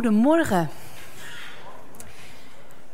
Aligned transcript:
Goedemorgen. 0.00 0.70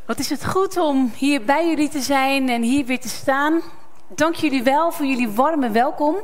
Wat 0.06 0.18
is 0.18 0.30
het 0.30 0.46
goed 0.46 0.76
om 0.76 1.12
hier 1.16 1.44
bij 1.44 1.68
jullie 1.68 1.88
te 1.88 2.00
zijn 2.00 2.48
en 2.48 2.62
hier 2.62 2.84
weer 2.84 3.00
te 3.00 3.08
staan. 3.08 3.60
Dank 4.08 4.34
jullie 4.34 4.62
wel 4.62 4.92
voor 4.92 5.06
jullie 5.06 5.28
warme 5.28 5.70
welkom. 5.70 6.16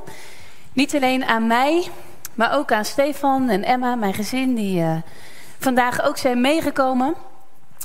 Niet 0.73 0.95
alleen 0.95 1.25
aan 1.25 1.47
mij, 1.47 1.89
maar 2.35 2.55
ook 2.55 2.73
aan 2.73 2.85
Stefan 2.85 3.49
en 3.49 3.65
Emma, 3.65 3.95
mijn 3.95 4.15
gezin, 4.15 4.55
die 4.55 4.81
uh, 4.81 4.97
vandaag 5.59 6.03
ook 6.03 6.17
zijn 6.17 6.41
meegekomen. 6.41 7.15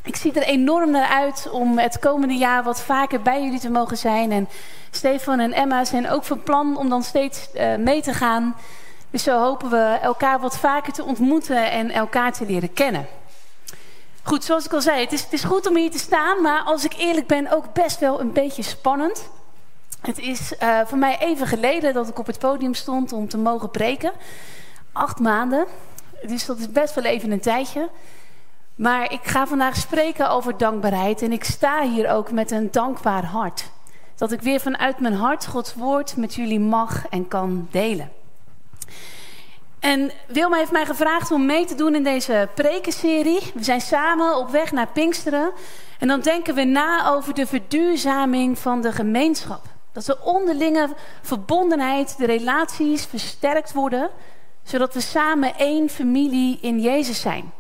Ik 0.04 0.16
zie 0.16 0.34
er 0.34 0.48
enorm 0.48 0.92
naar 0.92 1.08
uit 1.08 1.50
om 1.52 1.78
het 1.78 2.00
komende 2.00 2.36
jaar 2.36 2.64
wat 2.64 2.82
vaker 2.82 3.22
bij 3.22 3.44
jullie 3.44 3.60
te 3.60 3.70
mogen 3.70 3.98
zijn. 3.98 4.32
En 4.32 4.48
Stefan 4.92 5.40
en 5.40 5.54
Emma 5.54 5.86
zijn 5.86 6.10
ook 6.10 6.24
van 6.24 6.44
plan 6.44 6.78
om 6.78 6.90
dan 6.90 7.04
steeds 7.04 7.50
uh, 7.56 7.76
mee 7.76 8.02
te 8.02 8.14
gaan 8.14 8.56
dus 9.18 9.26
zo 9.26 9.40
hopen 9.40 9.70
we 9.70 9.98
elkaar 10.02 10.40
wat 10.40 10.58
vaker 10.58 10.94
te 10.94 11.04
ontmoeten 11.04 11.72
en 11.72 11.92
elkaar 11.92 12.34
te 12.34 12.46
leren 12.46 12.74
kennen. 12.74 13.08
Goed, 14.24 14.44
zoals 14.44 14.66
ik 14.66 14.74
al 14.74 14.82
zei, 14.82 15.02
het 15.02 15.12
is, 15.12 15.24
het 15.24 15.34
is 15.34 15.44
goed 15.44 15.68
om 15.68 15.76
hier 15.76 15.92
te 15.92 15.98
staan, 16.00 16.42
maar 16.42 16.62
als 16.62 16.86
ik 16.86 16.94
eerlijk 16.94 17.28
ben 17.28 17.52
ook 17.52 17.74
best 17.74 18.00
wel 18.00 18.20
een 18.20 18.32
beetje 18.32 18.64
spannend. 18.64 19.30
Het 20.02 20.20
is 20.20 20.54
uh, 20.64 20.80
voor 20.86 20.98
mij 20.98 21.18
even 21.20 21.48
geleden 21.48 21.94
dat 21.94 22.08
ik 22.08 22.20
op 22.20 22.26
het 22.26 22.40
podium 22.40 22.74
stond 22.74 23.14
om 23.14 23.28
te 23.28 23.38
mogen 23.38 23.72
preken. 23.72 24.12
Acht 24.92 25.20
maanden, 25.20 25.66
dus 26.28 26.46
dat 26.46 26.58
is 26.58 26.72
best 26.72 26.96
wel 26.96 27.04
even 27.04 27.32
een 27.32 27.40
tijdje. 27.40 27.90
Maar 28.76 29.12
ik 29.12 29.24
ga 29.24 29.48
vandaag 29.48 29.76
spreken 29.76 30.30
over 30.30 30.58
dankbaarheid 30.58 31.22
en 31.22 31.32
ik 31.32 31.44
sta 31.44 31.82
hier 31.82 32.10
ook 32.10 32.32
met 32.32 32.52
een 32.52 32.72
dankbaar 32.72 33.26
hart. 33.26 33.70
Dat 34.16 34.32
ik 34.32 34.42
weer 34.42 34.60
vanuit 34.60 35.00
mijn 35.00 35.16
hart 35.16 35.46
Gods 35.46 35.74
woord 35.74 36.18
met 36.18 36.34
jullie 36.34 36.60
mag 36.60 37.08
en 37.10 37.28
kan 37.28 37.68
delen. 37.72 38.17
En 39.80 40.12
Wilma 40.28 40.58
heeft 40.58 40.72
mij 40.72 40.86
gevraagd 40.86 41.32
om 41.32 41.46
mee 41.46 41.66
te 41.66 41.76
doen 41.76 41.96
in 41.96 42.04
deze 42.04 42.50
prekenserie. 42.56 43.52
We 43.54 43.64
zijn 43.64 43.82
samen 43.82 44.38
op 44.38 44.50
weg 44.50 44.72
naar 44.72 44.88
Pinksteren. 44.88 45.52
En 46.00 46.08
dan 46.08 46.20
denken 46.20 46.56
we 46.56 46.64
na 46.64 47.10
over 47.10 47.34
de 47.34 47.48
verduurzaming 47.48 48.60
van 48.60 48.82
de 48.82 48.92
gemeenschap. 48.92 49.66
Dat 49.92 50.06
de 50.06 50.22
onderlinge 50.24 50.90
verbondenheid, 51.22 52.18
de 52.18 52.26
relaties 52.26 53.06
versterkt 53.06 53.74
worden. 53.74 54.10
Zodat 54.64 54.94
we 54.94 55.02
samen 55.02 55.56
één 55.58 55.90
familie 55.90 56.58
in 56.62 56.80
Jezus 56.80 57.22
zijn. 57.22 57.52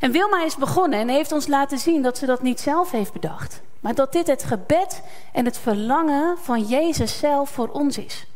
En 0.00 0.10
Wilma 0.12 0.44
is 0.44 0.56
begonnen 0.56 0.98
en 0.98 1.08
heeft 1.08 1.32
ons 1.32 1.46
laten 1.46 1.78
zien 1.78 2.02
dat 2.02 2.18
ze 2.18 2.26
dat 2.26 2.42
niet 2.42 2.60
zelf 2.60 2.90
heeft 2.90 3.12
bedacht. 3.12 3.60
Maar 3.80 3.94
dat 3.94 4.12
dit 4.12 4.26
het 4.26 4.42
gebed 4.42 5.02
en 5.32 5.44
het 5.44 5.58
verlangen 5.58 6.38
van 6.38 6.62
Jezus 6.62 7.18
zelf 7.18 7.50
voor 7.50 7.68
ons 7.68 7.98
is. 7.98 8.26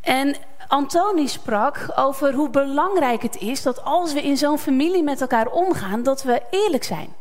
En 0.00 0.36
Antoni 0.68 1.28
sprak 1.28 1.92
over 1.96 2.32
hoe 2.32 2.50
belangrijk 2.50 3.22
het 3.22 3.36
is 3.36 3.62
dat 3.62 3.84
als 3.84 4.12
we 4.12 4.22
in 4.22 4.36
zo'n 4.36 4.58
familie 4.58 5.02
met 5.02 5.20
elkaar 5.20 5.46
omgaan, 5.46 6.02
dat 6.02 6.22
we 6.22 6.42
eerlijk 6.50 6.84
zijn. 6.84 7.14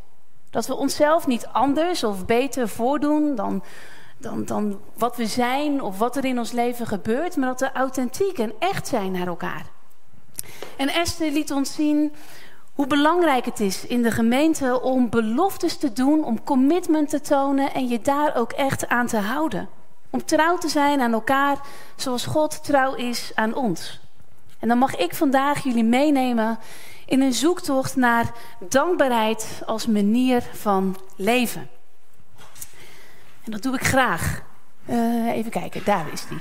Dat 0.49 0.67
we 0.67 0.75
onszelf 0.75 1.27
niet 1.27 1.47
anders 1.51 2.03
of 2.03 2.25
beter 2.25 2.69
voordoen 2.69 3.35
dan, 3.35 3.63
dan, 4.17 4.45
dan 4.45 4.79
wat 4.97 5.15
we 5.17 5.25
zijn 5.25 5.81
of 5.81 5.97
wat 5.97 6.15
er 6.15 6.25
in 6.25 6.37
ons 6.37 6.51
leven 6.51 6.87
gebeurt, 6.87 7.35
maar 7.35 7.47
dat 7.47 7.59
we 7.59 7.71
authentiek 7.71 8.37
en 8.37 8.53
echt 8.59 8.87
zijn 8.87 9.11
naar 9.11 9.27
elkaar. 9.27 9.65
En 10.77 10.89
Esther 10.89 11.31
liet 11.31 11.51
ons 11.51 11.73
zien 11.73 12.13
hoe 12.73 12.87
belangrijk 12.87 13.45
het 13.45 13.59
is 13.59 13.85
in 13.85 14.01
de 14.01 14.11
gemeente 14.11 14.81
om 14.81 15.09
beloftes 15.09 15.77
te 15.77 15.93
doen, 15.93 16.23
om 16.23 16.43
commitment 16.43 17.09
te 17.09 17.21
tonen 17.21 17.73
en 17.73 17.87
je 17.87 18.01
daar 18.01 18.35
ook 18.35 18.51
echt 18.51 18.87
aan 18.87 19.07
te 19.07 19.17
houden. 19.17 19.69
Om 20.13 20.25
trouw 20.25 20.57
te 20.57 20.69
zijn 20.69 21.01
aan 21.01 21.13
elkaar 21.13 21.57
zoals 21.95 22.25
God 22.25 22.63
trouw 22.63 22.93
is 22.93 23.31
aan 23.35 23.55
ons. 23.55 23.99
En 24.59 24.67
dan 24.67 24.77
mag 24.77 24.95
ik 24.95 25.15
vandaag 25.15 25.63
jullie 25.63 25.83
meenemen 25.83 26.59
in 27.05 27.21
een 27.21 27.33
zoektocht 27.33 27.95
naar 27.95 28.31
dankbaarheid 28.59 29.61
als 29.65 29.87
manier 29.87 30.43
van 30.53 30.97
leven. 31.15 31.69
En 33.43 33.51
dat 33.51 33.61
doe 33.61 33.75
ik 33.75 33.83
graag. 33.83 34.41
Uh, 34.85 35.27
even 35.27 35.51
kijken, 35.51 35.81
daar 35.85 36.05
is 36.11 36.25
die. 36.27 36.39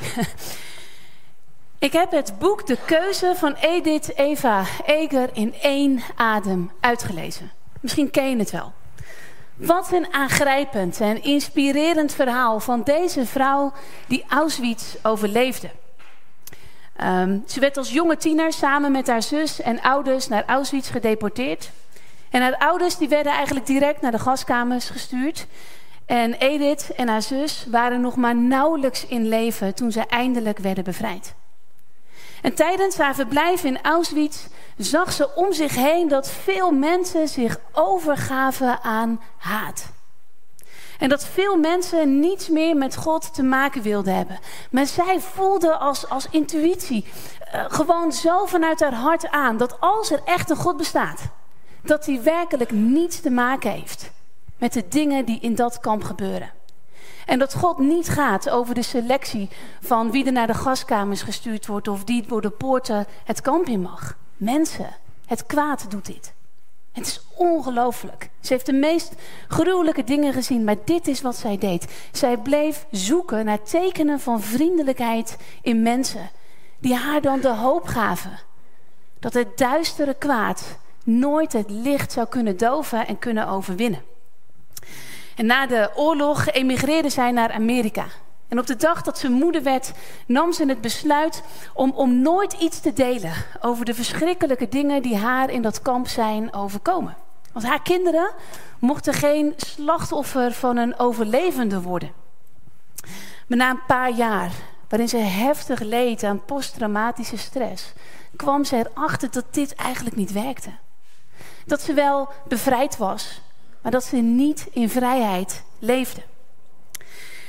ik 1.88 1.92
heb 1.92 2.10
het 2.10 2.38
boek 2.38 2.66
De 2.66 2.78
Keuze 2.86 3.32
van 3.36 3.54
Edith 3.54 4.16
Eva 4.16 4.64
Eger 4.86 5.30
in 5.32 5.54
één 5.54 6.02
adem 6.14 6.70
uitgelezen. 6.80 7.50
Misschien 7.80 8.10
ken 8.10 8.30
je 8.30 8.36
het 8.36 8.50
wel. 8.50 8.72
Wat 9.54 9.92
een 9.92 10.12
aangrijpend 10.12 11.00
en 11.00 11.22
inspirerend 11.22 12.14
verhaal 12.14 12.60
van 12.60 12.82
deze 12.82 13.26
vrouw 13.26 13.72
die 14.06 14.24
Auschwitz 14.28 14.94
overleefde. 15.02 15.70
Um, 17.02 17.44
ze 17.46 17.60
werd 17.60 17.76
als 17.76 17.92
jonge 17.92 18.16
tiener 18.16 18.52
samen 18.52 18.92
met 18.92 19.06
haar 19.06 19.22
zus 19.22 19.60
en 19.60 19.80
ouders 19.80 20.28
naar 20.28 20.44
Auschwitz 20.46 20.90
gedeporteerd. 20.90 21.70
En 22.30 22.42
haar 22.42 22.56
ouders 22.56 22.96
die 22.96 23.08
werden 23.08 23.32
eigenlijk 23.32 23.66
direct 23.66 24.00
naar 24.00 24.10
de 24.10 24.18
gaskamers 24.18 24.90
gestuurd. 24.90 25.46
En 26.06 26.34
Edith 26.34 26.90
en 26.96 27.08
haar 27.08 27.22
zus 27.22 27.66
waren 27.70 28.00
nog 28.00 28.16
maar 28.16 28.36
nauwelijks 28.36 29.06
in 29.06 29.28
leven 29.28 29.74
toen 29.74 29.92
ze 29.92 30.06
eindelijk 30.06 30.58
werden 30.58 30.84
bevrijd. 30.84 31.34
En 32.42 32.54
tijdens 32.54 32.96
haar 32.96 33.14
verblijf 33.14 33.64
in 33.64 33.82
Auschwitz 33.82 34.46
zag 34.76 35.12
ze 35.12 35.34
om 35.34 35.52
zich 35.52 35.74
heen 35.74 36.08
dat 36.08 36.30
veel 36.30 36.70
mensen 36.70 37.28
zich 37.28 37.58
overgaven 37.72 38.82
aan 38.82 39.20
haat. 39.38 39.90
En 40.98 41.08
dat 41.08 41.24
veel 41.24 41.56
mensen 41.56 42.20
niets 42.20 42.48
meer 42.48 42.76
met 42.76 42.96
God 42.96 43.34
te 43.34 43.42
maken 43.42 43.82
wilden 43.82 44.14
hebben. 44.14 44.38
Maar 44.70 44.86
zij 44.86 45.20
voelde 45.20 45.76
als, 45.76 46.08
als 46.08 46.26
intuïtie 46.30 47.04
uh, 47.54 47.64
gewoon 47.68 48.12
zo 48.12 48.46
vanuit 48.46 48.80
haar 48.80 48.94
hart 48.94 49.30
aan 49.30 49.56
dat 49.56 49.80
als 49.80 50.10
er 50.10 50.20
echt 50.24 50.50
een 50.50 50.56
God 50.56 50.76
bestaat, 50.76 51.20
dat 51.82 52.06
hij 52.06 52.22
werkelijk 52.22 52.70
niets 52.70 53.20
te 53.20 53.30
maken 53.30 53.70
heeft 53.70 54.10
met 54.58 54.72
de 54.72 54.88
dingen 54.88 55.24
die 55.24 55.40
in 55.40 55.54
dat 55.54 55.80
kamp 55.80 56.04
gebeuren. 56.04 56.50
En 57.26 57.38
dat 57.38 57.54
God 57.54 57.78
niet 57.78 58.08
gaat 58.08 58.50
over 58.50 58.74
de 58.74 58.82
selectie 58.82 59.48
van 59.80 60.10
wie 60.10 60.26
er 60.26 60.32
naar 60.32 60.46
de 60.46 60.54
gaskamers 60.54 61.22
gestuurd 61.22 61.66
wordt 61.66 61.88
of 61.88 62.04
die 62.04 62.26
door 62.26 62.40
de 62.40 62.50
poorten 62.50 63.06
het 63.24 63.40
kamp 63.40 63.66
in 63.66 63.80
mag. 63.80 64.16
Mensen, 64.36 64.96
het 65.26 65.46
kwaad 65.46 65.90
doet 65.90 66.06
dit. 66.06 66.34
Het 66.92 67.06
is 67.06 67.20
ongelooflijk. 67.36 68.30
Ze 68.40 68.52
heeft 68.52 68.66
de 68.66 68.72
meest 68.72 69.14
gruwelijke 69.48 70.04
dingen 70.04 70.32
gezien, 70.32 70.64
maar 70.64 70.76
dit 70.84 71.08
is 71.08 71.20
wat 71.20 71.36
zij 71.36 71.58
deed. 71.58 72.08
Zij 72.12 72.36
bleef 72.36 72.86
zoeken 72.90 73.44
naar 73.44 73.62
tekenen 73.62 74.20
van 74.20 74.40
vriendelijkheid 74.40 75.36
in 75.62 75.82
mensen, 75.82 76.30
die 76.78 76.94
haar 76.94 77.20
dan 77.20 77.40
de 77.40 77.54
hoop 77.54 77.84
gaven 77.86 78.40
dat 79.22 79.34
het 79.34 79.58
duistere 79.58 80.14
kwaad 80.14 80.78
nooit 81.04 81.52
het 81.52 81.70
licht 81.70 82.12
zou 82.12 82.26
kunnen 82.26 82.56
doven 82.56 83.06
en 83.06 83.18
kunnen 83.18 83.48
overwinnen. 83.48 84.02
En 85.36 85.46
na 85.46 85.66
de 85.66 85.90
oorlog 85.94 86.50
emigreerde 86.50 87.10
zij 87.10 87.30
naar 87.30 87.52
Amerika. 87.52 88.06
En 88.48 88.58
op 88.58 88.66
de 88.66 88.76
dag 88.76 89.02
dat 89.02 89.18
ze 89.18 89.30
moeder 89.30 89.62
werd, 89.62 89.92
nam 90.26 90.52
ze 90.52 90.66
het 90.66 90.80
besluit 90.80 91.42
om, 91.74 91.90
om 91.90 92.22
nooit 92.22 92.52
iets 92.52 92.80
te 92.80 92.92
delen 92.92 93.32
over 93.60 93.84
de 93.84 93.94
verschrikkelijke 93.94 94.68
dingen 94.68 95.02
die 95.02 95.16
haar 95.16 95.50
in 95.50 95.62
dat 95.62 95.82
kamp 95.82 96.08
zijn 96.08 96.54
overkomen. 96.54 97.16
Want 97.52 97.66
haar 97.66 97.82
kinderen 97.82 98.30
mochten 98.78 99.14
geen 99.14 99.54
slachtoffer 99.56 100.52
van 100.52 100.76
een 100.76 100.98
overlevende 100.98 101.82
worden. 101.82 102.12
Maar 103.46 103.58
na 103.58 103.70
een 103.70 103.86
paar 103.86 104.10
jaar, 104.10 104.50
waarin 104.88 105.08
ze 105.08 105.16
heftig 105.16 105.80
leed 105.80 106.24
aan 106.24 106.44
posttraumatische 106.44 107.36
stress, 107.36 107.92
kwam 108.36 108.64
ze 108.64 108.76
erachter 108.76 109.30
dat 109.30 109.44
dit 109.50 109.74
eigenlijk 109.74 110.16
niet 110.16 110.32
werkte. 110.32 110.70
Dat 111.66 111.80
ze 111.80 111.92
wel 111.92 112.28
bevrijd 112.48 112.96
was, 112.96 113.40
maar 113.82 113.92
dat 113.92 114.04
ze 114.04 114.16
niet 114.16 114.66
in 114.72 114.88
vrijheid 114.88 115.62
leefde. 115.78 116.20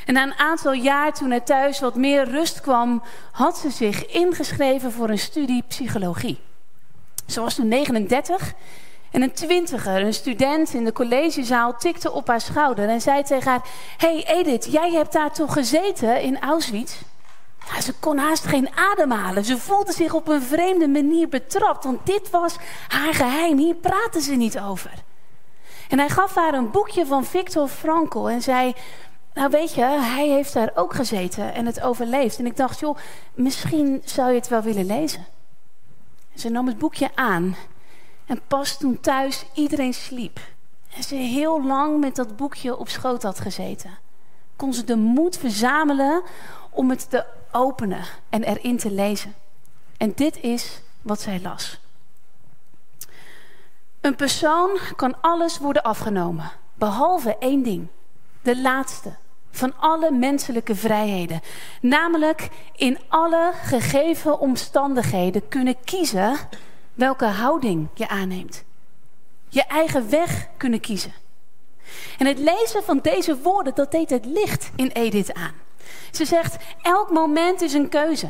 En 0.05 0.13
na 0.13 0.23
een 0.23 0.38
aantal 0.38 0.73
jaar, 0.73 1.13
toen 1.13 1.31
er 1.31 1.44
thuis 1.44 1.79
wat 1.79 1.95
meer 1.95 2.29
rust 2.29 2.61
kwam, 2.61 3.03
had 3.31 3.57
ze 3.57 3.69
zich 3.69 4.05
ingeschreven 4.05 4.91
voor 4.91 5.09
een 5.09 5.19
studie 5.19 5.63
psychologie. 5.67 6.39
Ze 7.27 7.41
was 7.41 7.55
toen 7.55 7.67
39 7.67 8.53
en 9.11 9.22
een 9.22 9.34
twintiger, 9.34 10.02
een 10.02 10.13
student 10.13 10.73
in 10.73 10.85
de 10.85 10.91
collegezaal, 10.91 11.78
tikte 11.78 12.11
op 12.11 12.28
haar 12.28 12.41
schouder 12.41 12.90
en 12.90 13.02
zei 13.02 13.23
tegen 13.23 13.52
haar: 13.52 13.66
Hey 13.97 14.25
Edith, 14.28 14.67
jij 14.72 14.91
hebt 14.91 15.13
daar 15.13 15.34
toch 15.34 15.53
gezeten 15.53 16.22
in 16.22 16.40
Auschwitz? 16.40 16.96
Ze 17.81 17.93
kon 17.99 18.17
haast 18.17 18.46
geen 18.46 18.69
ademhalen. 18.75 19.46
Ze 19.46 19.58
voelde 19.58 19.91
zich 19.91 20.13
op 20.13 20.28
een 20.28 20.41
vreemde 20.41 20.87
manier 20.87 21.29
betrapt, 21.29 21.84
want 21.84 22.05
dit 22.05 22.29
was 22.29 22.55
haar 22.87 23.13
geheim. 23.13 23.58
Hier 23.58 23.75
praten 23.75 24.22
ze 24.22 24.34
niet 24.34 24.59
over. 24.59 24.91
En 25.90 26.00
hij 26.00 26.09
gaf 26.09 26.35
haar 26.35 26.53
een 26.53 26.72
boekje 26.72 27.06
van 27.06 27.26
Viktor 27.26 27.68
Frankl 27.68 28.30
en 28.30 28.41
zei... 28.41 28.74
Nou 29.34 29.50
weet 29.50 29.74
je, 29.74 29.82
hij 29.84 30.28
heeft 30.28 30.53
daar 30.53 30.72
ook 30.76 30.94
gezeten 30.94 31.53
en 31.53 31.66
het 31.66 31.82
overleefd. 31.82 32.40
En 32.40 32.46
ik 32.46 32.58
dacht, 32.58 32.80
joh, 32.80 32.97
misschien 33.34 34.02
zou 34.06 34.30
je 34.30 34.35
het 34.35 34.47
wel 34.47 34.62
willen 34.62 34.85
lezen. 34.85 35.26
Ze 36.35 36.50
nam 36.50 36.68
het 36.68 36.78
boekje 36.78 37.09
aan. 37.16 37.56
En 38.26 38.41
pas 38.47 38.78
toen 38.78 39.00
thuis 39.00 39.46
iedereen 39.53 39.94
sliep. 39.94 40.40
En 40.96 41.03
ze 41.03 41.16
heel 41.16 41.64
lang 41.64 42.00
met 42.00 42.16
dat 42.16 42.35
boekje 42.35 42.78
op 42.78 42.90
schoot 42.90 43.24
had 43.24 43.40
gezeten. 43.40 43.97
Kon 44.56 44.74
ze 44.74 44.84
de 44.84 44.96
moed 44.96 45.38
verzamelen 45.38 46.22
om 46.70 46.90
het 46.90 47.09
te 47.09 47.26
openen 47.52 48.03
en 48.30 48.44
erin 48.44 48.78
te 48.78 48.91
lezen. 48.91 49.35
En 49.97 50.12
dit 50.16 50.40
is 50.41 50.82
wat 51.02 51.22
zij 51.22 51.40
las. 51.41 51.80
Een 54.03 54.16
persoon 54.16 54.79
kan 54.96 55.22
alles 55.22 55.58
worden 55.58 55.84
afgenomen, 55.84 56.52
behalve 56.73 57.38
één 57.38 57.64
ding. 57.64 57.88
De 58.41 58.61
laatste 58.61 59.16
van 59.52 59.73
alle 59.78 60.11
menselijke 60.11 60.76
vrijheden. 60.76 61.41
Namelijk 61.82 62.50
in 62.76 63.00
alle 63.08 63.52
gegeven 63.64 64.40
omstandigheden 64.40 65.47
kunnen 65.47 65.76
kiezen 65.84 66.35
welke 66.94 67.26
houding 67.26 67.88
je 67.94 68.08
aanneemt. 68.08 68.64
Je 69.50 69.64
eigen 69.64 70.09
weg 70.09 70.47
kunnen 70.58 70.79
kiezen. 70.79 71.14
En 72.17 72.26
het 72.26 72.40
lezen 72.40 72.84
van 72.84 72.99
deze 73.02 73.38
woorden, 73.38 73.76
dat 73.76 73.91
deed 73.91 74.09
het 74.09 74.26
licht 74.26 74.72
in 74.76 74.88
Edith 74.88 75.34
aan. 75.34 75.53
Ze 76.11 76.26
zegt, 76.26 76.58
elk 76.82 77.11
moment 77.11 77.61
is 77.61 77.73
een 77.73 77.90
keuze. 77.90 78.29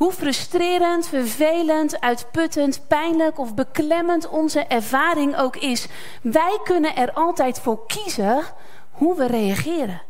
Hoe 0.00 0.12
frustrerend, 0.12 1.06
vervelend, 1.06 2.00
uitputtend, 2.00 2.86
pijnlijk 2.88 3.38
of 3.38 3.54
beklemmend 3.54 4.28
onze 4.28 4.60
ervaring 4.60 5.36
ook 5.36 5.56
is, 5.56 5.86
wij 6.22 6.58
kunnen 6.64 6.96
er 6.96 7.12
altijd 7.12 7.58
voor 7.58 7.86
kiezen 7.86 8.42
hoe 8.90 9.16
we 9.16 9.26
reageren. 9.26 10.02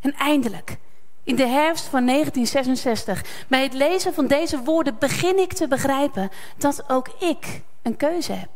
En 0.00 0.14
eindelijk, 0.14 0.76
in 1.22 1.36
de 1.36 1.46
herfst 1.46 1.84
van 1.84 2.06
1966, 2.06 3.46
bij 3.48 3.62
het 3.62 3.72
lezen 3.72 4.14
van 4.14 4.26
deze 4.26 4.62
woorden 4.62 4.98
begin 4.98 5.38
ik 5.38 5.52
te 5.52 5.68
begrijpen 5.68 6.30
dat 6.56 6.84
ook 6.88 7.08
ik 7.08 7.62
een 7.82 7.96
keuze 7.96 8.32
heb. 8.32 8.50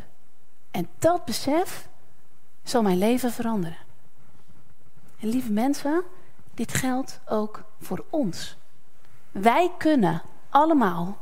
En 0.71 0.89
dat 0.99 1.25
besef 1.25 1.89
zal 2.63 2.83
mijn 2.83 2.99
leven 2.99 3.33
veranderen. 3.33 3.79
En 5.21 5.29
lieve 5.29 5.53
mensen, 5.53 6.03
dit 6.55 6.75
geldt 6.75 7.21
ook 7.27 7.63
voor 7.81 8.05
ons. 8.11 8.57
Wij 9.31 9.71
kunnen 9.79 10.23
allemaal 10.53 11.19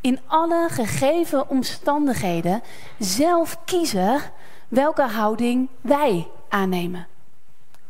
in 0.00 0.20
alle 0.26 0.66
gegeven 0.70 1.48
omstandigheden 1.48 2.62
zelf 2.98 3.58
kiezen 3.64 4.20
welke 4.68 5.02
houding 5.02 5.68
wij 5.80 6.28
aannemen. 6.48 7.06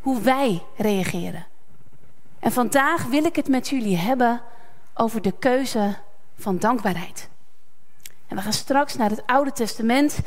Hoe 0.00 0.20
wij 0.20 0.62
reageren. 0.76 1.46
En 2.38 2.52
vandaag 2.52 3.04
wil 3.04 3.24
ik 3.24 3.36
het 3.36 3.48
met 3.48 3.68
jullie 3.68 3.96
hebben 3.96 4.40
over 4.94 5.22
de 5.22 5.32
keuze 5.38 5.96
van 6.38 6.58
dankbaarheid. 6.58 7.28
En 8.28 8.36
we 8.36 8.42
gaan 8.42 8.52
straks 8.52 8.96
naar 8.96 9.10
het 9.10 9.26
Oude 9.26 9.52
Testament. 9.52 10.18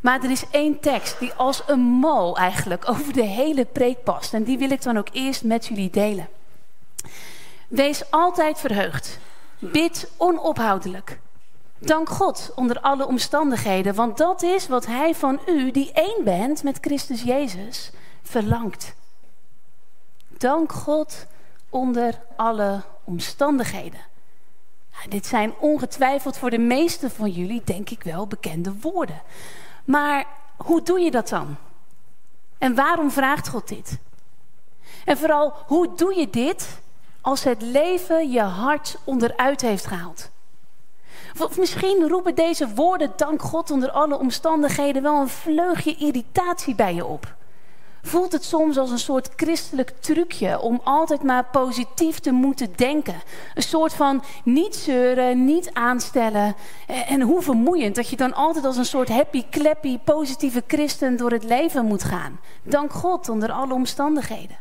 Maar 0.00 0.22
er 0.24 0.30
is 0.30 0.44
één 0.50 0.80
tekst 0.80 1.18
die 1.18 1.32
als 1.32 1.62
een 1.66 1.80
mal 1.80 2.36
eigenlijk 2.36 2.88
over 2.90 3.12
de 3.12 3.24
hele 3.24 3.64
preek 3.64 4.02
past. 4.02 4.34
En 4.34 4.44
die 4.44 4.58
wil 4.58 4.70
ik 4.70 4.82
dan 4.82 4.98
ook 4.98 5.08
eerst 5.12 5.44
met 5.44 5.66
jullie 5.66 5.90
delen. 5.90 6.28
Wees 7.68 8.10
altijd 8.10 8.58
verheugd. 8.58 9.18
Bid 9.58 10.10
onophoudelijk. 10.16 11.20
Dank 11.78 12.08
God 12.08 12.52
onder 12.54 12.80
alle 12.80 13.06
omstandigheden, 13.06 13.94
want 13.94 14.16
dat 14.16 14.42
is 14.42 14.68
wat 14.68 14.86
Hij 14.86 15.14
van 15.14 15.40
u, 15.46 15.70
die 15.70 15.92
één 15.92 16.24
bent 16.24 16.62
met 16.62 16.78
Christus 16.80 17.22
Jezus, 17.22 17.90
verlangt. 18.22 18.94
Dank 20.28 20.72
God 20.72 21.26
onder 21.68 22.20
alle 22.36 22.82
omstandigheden. 23.04 24.00
Dit 25.08 25.26
zijn 25.26 25.54
ongetwijfeld 25.58 26.38
voor 26.38 26.50
de 26.50 26.58
meesten 26.58 27.10
van 27.10 27.30
jullie, 27.30 27.62
denk 27.64 27.90
ik 27.90 28.02
wel, 28.02 28.26
bekende 28.26 28.72
woorden. 28.80 29.22
Maar 29.84 30.26
hoe 30.56 30.82
doe 30.82 31.00
je 31.00 31.10
dat 31.10 31.28
dan? 31.28 31.56
En 32.58 32.74
waarom 32.74 33.10
vraagt 33.10 33.48
God 33.48 33.68
dit? 33.68 33.98
En 35.04 35.16
vooral, 35.16 35.54
hoe 35.66 35.94
doe 35.96 36.14
je 36.14 36.30
dit 36.30 36.82
als 37.24 37.44
het 37.44 37.62
leven 37.62 38.30
je 38.30 38.40
hart 38.40 38.96
onderuit 39.04 39.60
heeft 39.60 39.86
gehaald? 39.86 40.30
Of 41.38 41.58
misschien 41.58 42.08
roepen 42.08 42.34
deze 42.34 42.74
woorden, 42.74 43.12
dank 43.16 43.42
God 43.42 43.70
onder 43.70 43.90
alle 43.90 44.18
omstandigheden, 44.18 45.02
wel 45.02 45.20
een 45.20 45.28
vleugje 45.28 45.96
irritatie 45.96 46.74
bij 46.74 46.94
je 46.94 47.04
op 47.04 47.34
voelt 48.04 48.32
het 48.32 48.44
soms 48.44 48.76
als 48.78 48.90
een 48.90 48.98
soort 48.98 49.30
christelijk 49.36 49.92
trucje 50.00 50.60
om 50.60 50.80
altijd 50.84 51.22
maar 51.22 51.44
positief 51.44 52.18
te 52.18 52.30
moeten 52.30 52.72
denken. 52.76 53.22
Een 53.54 53.62
soort 53.62 53.94
van 53.94 54.22
niet 54.44 54.74
zeuren, 54.74 55.44
niet 55.44 55.70
aanstellen. 55.72 56.54
En 56.86 57.20
hoe 57.20 57.42
vermoeiend 57.42 57.94
dat 57.94 58.08
je 58.08 58.16
dan 58.16 58.34
altijd 58.34 58.64
als 58.64 58.76
een 58.76 58.84
soort 58.84 59.08
happy, 59.08 59.44
clappy, 59.50 59.98
positieve 59.98 60.62
christen 60.66 61.16
door 61.16 61.30
het 61.30 61.44
leven 61.44 61.84
moet 61.84 62.04
gaan. 62.04 62.40
Dank 62.62 62.92
God 62.92 63.28
onder 63.28 63.52
alle 63.52 63.74
omstandigheden. 63.74 64.56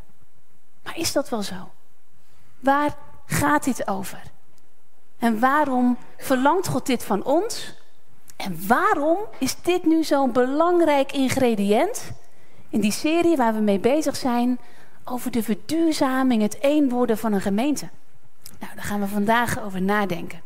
Maar 0.84 0.98
is 0.98 1.14
dat 1.14 1.30
wel 1.30 1.42
zo? 1.42 1.56
Waar 2.64 2.96
gaat 3.26 3.64
dit 3.64 3.88
over? 3.88 4.22
En 5.18 5.40
waarom 5.40 5.98
verlangt 6.18 6.68
God 6.68 6.86
dit 6.86 7.04
van 7.04 7.24
ons? 7.24 7.74
En 8.36 8.68
waarom 8.68 9.18
is 9.38 9.56
dit 9.62 9.86
nu 9.86 10.04
zo'n 10.04 10.32
belangrijk 10.32 11.12
ingrediënt 11.12 12.12
in 12.70 12.82
die 12.82 12.92
serie 12.92 13.36
waar 13.36 13.54
we 13.54 13.60
mee 13.60 13.80
bezig 13.80 14.16
zijn 14.16 14.60
over 15.04 15.32
de 15.32 15.44
verduurzaming, 15.44 16.42
het 16.42 16.62
eenworden 16.62 17.18
van 17.18 17.34
een 17.34 17.42
gemeente. 17.42 17.90
Nou, 18.60 18.76
daar 18.76 18.84
gaan 18.84 19.00
we 19.00 19.08
vandaag 19.08 19.64
over 19.64 19.82
nadenken. 19.82 20.42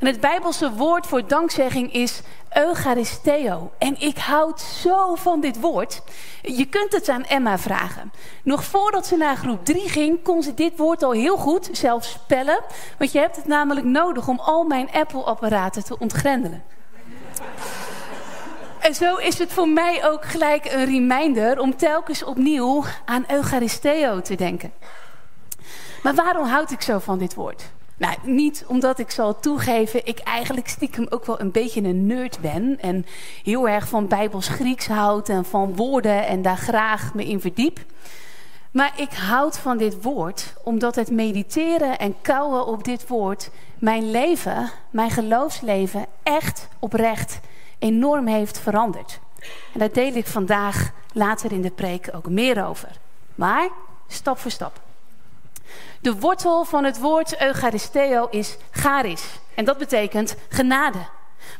En 0.00 0.06
het 0.06 0.20
Bijbelse 0.20 0.72
woord 0.72 1.06
voor 1.06 1.26
dankzegging 1.26 1.92
is 1.92 2.20
Eucharisteo. 2.52 3.70
En 3.78 4.00
ik 4.00 4.18
houd 4.18 4.60
zo 4.60 5.14
van 5.14 5.40
dit 5.40 5.60
woord. 5.60 6.02
Je 6.42 6.66
kunt 6.66 6.92
het 6.92 7.08
aan 7.08 7.24
Emma 7.24 7.58
vragen. 7.58 8.12
Nog 8.42 8.64
voordat 8.64 9.06
ze 9.06 9.16
naar 9.16 9.36
groep 9.36 9.64
3 9.64 9.88
ging, 9.88 10.22
kon 10.22 10.42
ze 10.42 10.54
dit 10.54 10.76
woord 10.76 11.02
al 11.02 11.12
heel 11.12 11.36
goed 11.36 11.68
zelf 11.72 12.04
spellen. 12.04 12.60
Want 12.98 13.12
je 13.12 13.18
hebt 13.18 13.36
het 13.36 13.46
namelijk 13.46 13.86
nodig 13.86 14.28
om 14.28 14.38
al 14.38 14.64
mijn 14.64 14.90
Apple-apparaten 14.92 15.84
te 15.84 15.98
ontgrendelen. 15.98 16.62
En 18.78 18.94
zo 18.94 19.16
is 19.16 19.38
het 19.38 19.52
voor 19.52 19.68
mij 19.68 20.08
ook 20.08 20.24
gelijk 20.24 20.72
een 20.72 20.84
reminder 20.84 21.58
om 21.58 21.76
telkens 21.76 22.22
opnieuw 22.22 22.84
aan 23.04 23.24
Eucharisteo 23.28 24.20
te 24.20 24.34
denken. 24.34 24.72
Maar 26.02 26.14
waarom 26.14 26.46
houd 26.46 26.70
ik 26.70 26.80
zo 26.80 26.98
van 26.98 27.18
dit 27.18 27.34
woord? 27.34 27.70
Nou, 28.00 28.16
niet 28.22 28.64
omdat 28.66 28.98
ik 28.98 29.10
zal 29.10 29.40
toegeven, 29.40 30.06
ik 30.06 30.18
eigenlijk 30.18 30.68
stiekem 30.68 31.06
ook 31.08 31.24
wel 31.24 31.40
een 31.40 31.50
beetje 31.50 31.82
een 31.82 32.06
nerd 32.06 32.40
ben. 32.40 32.78
En 32.80 33.06
heel 33.42 33.68
erg 33.68 33.88
van 33.88 34.08
Bijbels 34.08 34.48
Grieks 34.48 34.86
houd 34.86 35.28
en 35.28 35.44
van 35.44 35.76
woorden 35.76 36.26
en 36.26 36.42
daar 36.42 36.56
graag 36.56 37.14
me 37.14 37.24
in 37.24 37.40
verdiep. 37.40 37.78
Maar 38.70 38.92
ik 38.96 39.12
houd 39.12 39.58
van 39.58 39.78
dit 39.78 40.02
woord 40.02 40.54
omdat 40.64 40.94
het 40.94 41.10
mediteren 41.10 41.98
en 41.98 42.14
kouwen 42.22 42.66
op 42.66 42.84
dit 42.84 43.06
woord 43.06 43.50
mijn 43.78 44.10
leven, 44.10 44.70
mijn 44.90 45.10
geloofsleven 45.10 46.06
echt 46.22 46.68
oprecht 46.78 47.40
enorm 47.78 48.26
heeft 48.26 48.58
veranderd. 48.58 49.20
En 49.72 49.78
daar 49.78 49.92
deel 49.92 50.14
ik 50.14 50.26
vandaag 50.26 50.92
later 51.12 51.52
in 51.52 51.62
de 51.62 51.70
preek 51.70 52.08
ook 52.14 52.28
meer 52.28 52.66
over. 52.66 52.88
Maar 53.34 53.68
stap 54.06 54.38
voor 54.38 54.50
stap. 54.50 54.80
De 56.00 56.18
wortel 56.18 56.64
van 56.64 56.84
het 56.84 56.98
woord 56.98 57.40
Eucharisteo 57.40 58.26
is 58.30 58.56
charis. 58.70 59.22
En 59.54 59.64
dat 59.64 59.78
betekent 59.78 60.36
genade. 60.48 60.98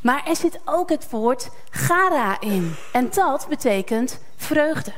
Maar 0.01 0.25
er 0.27 0.35
zit 0.35 0.59
ook 0.65 0.89
het 0.89 1.09
woord 1.09 1.49
gara 1.69 2.39
in. 2.39 2.75
En 2.93 3.09
dat 3.11 3.45
betekent 3.49 4.19
vreugde. 4.35 4.93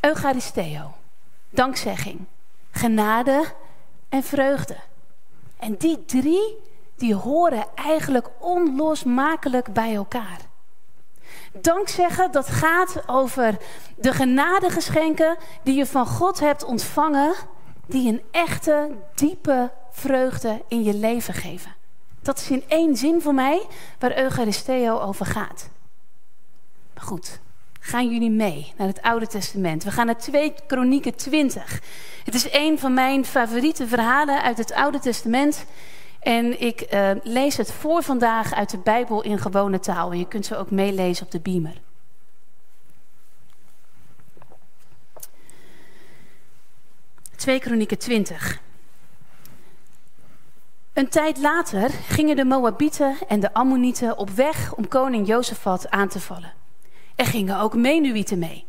Eucharisteo. 0.00 0.94
Dankzegging. 1.50 2.24
Genade 2.70 3.44
en 4.08 4.22
vreugde. 4.22 4.76
En 5.58 5.76
die 5.76 6.04
drie 6.04 6.60
die 6.96 7.14
horen 7.14 7.64
eigenlijk 7.74 8.28
onlosmakelijk 8.38 9.72
bij 9.72 9.94
elkaar. 9.94 10.38
Dankzeggen, 11.52 12.32
dat 12.32 12.48
gaat 12.48 13.02
over 13.06 13.56
de 13.96 14.12
genadegeschenken 14.12 15.36
die 15.62 15.74
je 15.74 15.86
van 15.86 16.06
God 16.06 16.40
hebt 16.40 16.64
ontvangen, 16.64 17.34
die 17.92 18.08
een 18.08 18.22
echte, 18.30 18.90
diepe 19.14 19.70
vreugde 19.90 20.62
in 20.68 20.82
je 20.82 20.94
leven 20.94 21.34
geven. 21.34 21.74
Dat 22.22 22.38
is 22.38 22.50
in 22.50 22.64
één 22.68 22.96
zin 22.96 23.20
voor 23.20 23.34
mij 23.34 23.66
waar 23.98 24.18
Eucharisteo 24.18 24.98
over 24.98 25.26
gaat. 25.26 25.68
Maar 26.94 27.04
goed, 27.04 27.40
gaan 27.80 28.12
jullie 28.12 28.30
mee 28.30 28.72
naar 28.76 28.86
het 28.86 29.02
Oude 29.02 29.26
Testament. 29.26 29.84
We 29.84 29.90
gaan 29.90 30.06
naar 30.06 30.18
2 30.18 30.54
Kronieken 30.66 31.14
20. 31.14 31.82
Het 32.24 32.34
is 32.34 32.48
een 32.52 32.78
van 32.78 32.94
mijn 32.94 33.24
favoriete 33.24 33.86
verhalen 33.86 34.42
uit 34.42 34.58
het 34.58 34.72
Oude 34.72 34.98
Testament. 34.98 35.64
En 36.20 36.60
ik 36.60 36.94
uh, 36.94 37.10
lees 37.22 37.56
het 37.56 37.72
voor 37.72 38.02
vandaag 38.02 38.54
uit 38.54 38.70
de 38.70 38.78
Bijbel 38.78 39.22
in 39.22 39.38
gewone 39.38 39.80
taal. 39.80 40.12
Je 40.12 40.28
kunt 40.28 40.46
ze 40.46 40.56
ook 40.56 40.70
meelezen 40.70 41.24
op 41.24 41.30
de 41.30 41.40
beamer. 41.40 41.80
Twee 47.42 47.60
Kronieken 47.60 47.98
20. 47.98 48.60
Een 50.92 51.08
tijd 51.08 51.38
later 51.38 51.90
gingen 51.90 52.36
de 52.36 52.44
Moabieten 52.44 53.16
en 53.28 53.40
de 53.40 53.54
Ammonieten 53.54 54.18
op 54.18 54.30
weg 54.30 54.74
om 54.74 54.88
koning 54.88 55.26
Jozefat 55.26 55.90
aan 55.90 56.08
te 56.08 56.20
vallen. 56.20 56.52
Er 57.16 57.26
gingen 57.26 57.60
ook 57.60 57.74
Menuïten 57.74 58.38
mee. 58.38 58.64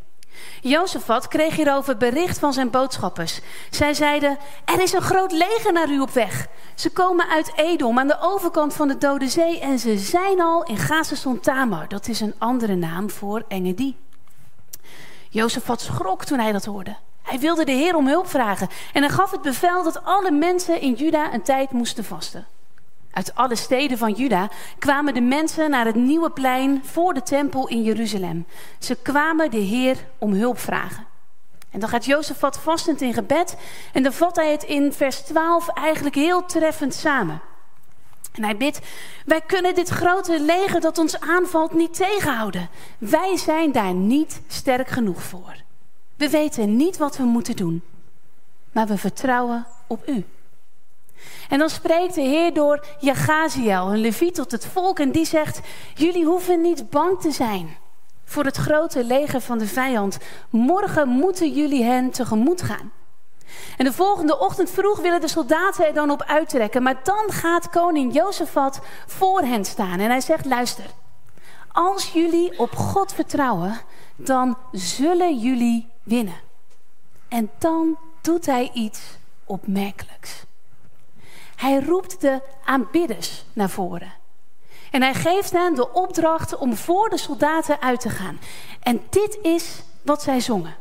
Jozefat 0.60 1.28
kreeg 1.28 1.56
hierover 1.56 1.96
bericht 1.96 2.38
van 2.38 2.52
zijn 2.52 2.70
boodschappers. 2.70 3.40
Zij 3.70 3.94
zeiden, 3.94 4.38
er 4.64 4.82
is 4.82 4.92
een 4.92 5.02
groot 5.02 5.32
leger 5.32 5.72
naar 5.72 5.90
u 5.90 6.00
op 6.00 6.10
weg. 6.10 6.46
Ze 6.74 6.90
komen 6.90 7.28
uit 7.28 7.52
Edom 7.56 7.98
aan 7.98 8.08
de 8.08 8.20
overkant 8.20 8.74
van 8.74 8.88
de 8.88 8.98
Dode 8.98 9.28
Zee 9.28 9.60
en 9.60 9.78
ze 9.78 9.98
zijn 9.98 10.40
al 10.40 10.64
in 10.64 10.76
Gazason 10.78 11.40
Tamar. 11.40 11.88
Dat 11.88 12.08
is 12.08 12.20
een 12.20 12.34
andere 12.38 12.74
naam 12.74 13.10
voor 13.10 13.44
Engedi. 13.48 13.96
Jozefat 15.28 15.80
schrok 15.80 16.24
toen 16.24 16.38
hij 16.38 16.52
dat 16.52 16.64
hoorde. 16.64 16.96
Hij 17.24 17.38
wilde 17.38 17.64
de 17.64 17.72
Heer 17.72 17.96
om 17.96 18.08
hulp 18.08 18.28
vragen 18.28 18.68
en 18.92 19.02
hij 19.02 19.10
gaf 19.10 19.30
het 19.30 19.42
bevel 19.42 19.82
dat 19.82 20.04
alle 20.04 20.30
mensen 20.30 20.80
in 20.80 20.92
Juda 20.92 21.32
een 21.32 21.42
tijd 21.42 21.70
moesten 21.70 22.04
vasten. 22.04 22.46
Uit 23.12 23.34
alle 23.34 23.56
steden 23.56 23.98
van 23.98 24.12
Juda 24.12 24.48
kwamen 24.78 25.14
de 25.14 25.20
mensen 25.20 25.70
naar 25.70 25.86
het 25.86 25.94
nieuwe 25.94 26.30
plein 26.30 26.82
voor 26.84 27.14
de 27.14 27.22
tempel 27.22 27.68
in 27.68 27.82
Jeruzalem. 27.82 28.46
Ze 28.78 28.94
kwamen 28.94 29.50
de 29.50 29.58
Heer 29.58 29.96
om 30.18 30.32
hulp 30.32 30.58
vragen. 30.58 31.06
En 31.70 31.80
dan 31.80 31.88
gaat 31.88 32.04
Jozefat 32.04 32.58
vastend 32.58 33.00
in 33.00 33.14
gebed 33.14 33.56
en 33.92 34.02
dan 34.02 34.12
vat 34.12 34.36
hij 34.36 34.50
het 34.50 34.62
in 34.62 34.92
vers 34.92 35.20
12 35.20 35.68
eigenlijk 35.68 36.14
heel 36.14 36.44
treffend 36.44 36.94
samen. 36.94 37.40
En 38.32 38.44
hij 38.44 38.56
bidt, 38.56 38.80
wij 39.26 39.40
kunnen 39.40 39.74
dit 39.74 39.88
grote 39.88 40.40
leger 40.40 40.80
dat 40.80 40.98
ons 40.98 41.20
aanvalt 41.20 41.72
niet 41.72 41.94
tegenhouden. 41.94 42.68
Wij 42.98 43.36
zijn 43.36 43.72
daar 43.72 43.94
niet 43.94 44.40
sterk 44.46 44.88
genoeg 44.88 45.22
voor. 45.22 45.63
We 46.16 46.30
weten 46.30 46.76
niet 46.76 46.96
wat 46.96 47.16
we 47.16 47.22
moeten 47.22 47.56
doen, 47.56 47.82
maar 48.72 48.86
we 48.86 48.98
vertrouwen 48.98 49.66
op 49.86 50.08
u. 50.08 50.24
En 51.48 51.58
dan 51.58 51.70
spreekt 51.70 52.14
de 52.14 52.20
Heer 52.20 52.54
door 52.54 52.86
Jagaziel, 53.00 53.92
een 53.92 54.00
leviet 54.00 54.34
tot 54.34 54.50
het 54.50 54.66
volk, 54.66 54.98
en 54.98 55.10
die 55.10 55.26
zegt: 55.26 55.60
Jullie 55.94 56.24
hoeven 56.24 56.60
niet 56.60 56.90
bang 56.90 57.20
te 57.20 57.30
zijn 57.30 57.76
voor 58.24 58.44
het 58.44 58.56
grote 58.56 59.04
leger 59.04 59.40
van 59.40 59.58
de 59.58 59.66
vijand. 59.66 60.18
Morgen 60.50 61.08
moeten 61.08 61.52
jullie 61.52 61.84
hen 61.84 62.10
tegemoet 62.10 62.62
gaan. 62.62 62.92
En 63.76 63.84
de 63.84 63.92
volgende 63.92 64.38
ochtend 64.38 64.70
vroeg 64.70 65.00
willen 65.00 65.20
de 65.20 65.28
soldaten 65.28 65.86
er 65.86 65.94
dan 65.94 66.10
op 66.10 66.22
uittrekken. 66.22 66.82
Maar 66.82 67.00
dan 67.02 67.30
gaat 67.30 67.70
koning 67.70 68.14
Jozefat 68.14 68.80
voor 69.06 69.40
hen 69.40 69.64
staan. 69.64 70.00
En 70.00 70.10
hij 70.10 70.20
zegt, 70.20 70.44
luister. 70.44 70.84
Als 71.72 72.12
jullie 72.12 72.58
op 72.58 72.76
God 72.76 73.12
vertrouwen, 73.12 73.80
dan 74.16 74.58
zullen 74.72 75.38
jullie 75.38 75.92
winnen. 76.04 76.40
En 77.28 77.50
dan 77.58 77.98
doet 78.20 78.46
hij 78.46 78.70
iets 78.72 79.00
opmerkelijks. 79.44 80.44
Hij 81.56 81.80
roept 81.80 82.20
de 82.20 82.42
aanbidders 82.64 83.44
naar 83.52 83.70
voren. 83.70 84.12
En 84.90 85.02
hij 85.02 85.14
geeft 85.14 85.52
hen 85.52 85.74
de 85.74 85.92
opdracht 85.92 86.56
om 86.56 86.76
voor 86.76 87.08
de 87.08 87.18
soldaten 87.18 87.80
uit 87.80 88.00
te 88.00 88.10
gaan. 88.10 88.38
En 88.80 89.02
dit 89.10 89.38
is 89.42 89.82
wat 90.02 90.22
zij 90.22 90.40
zongen. 90.40 90.76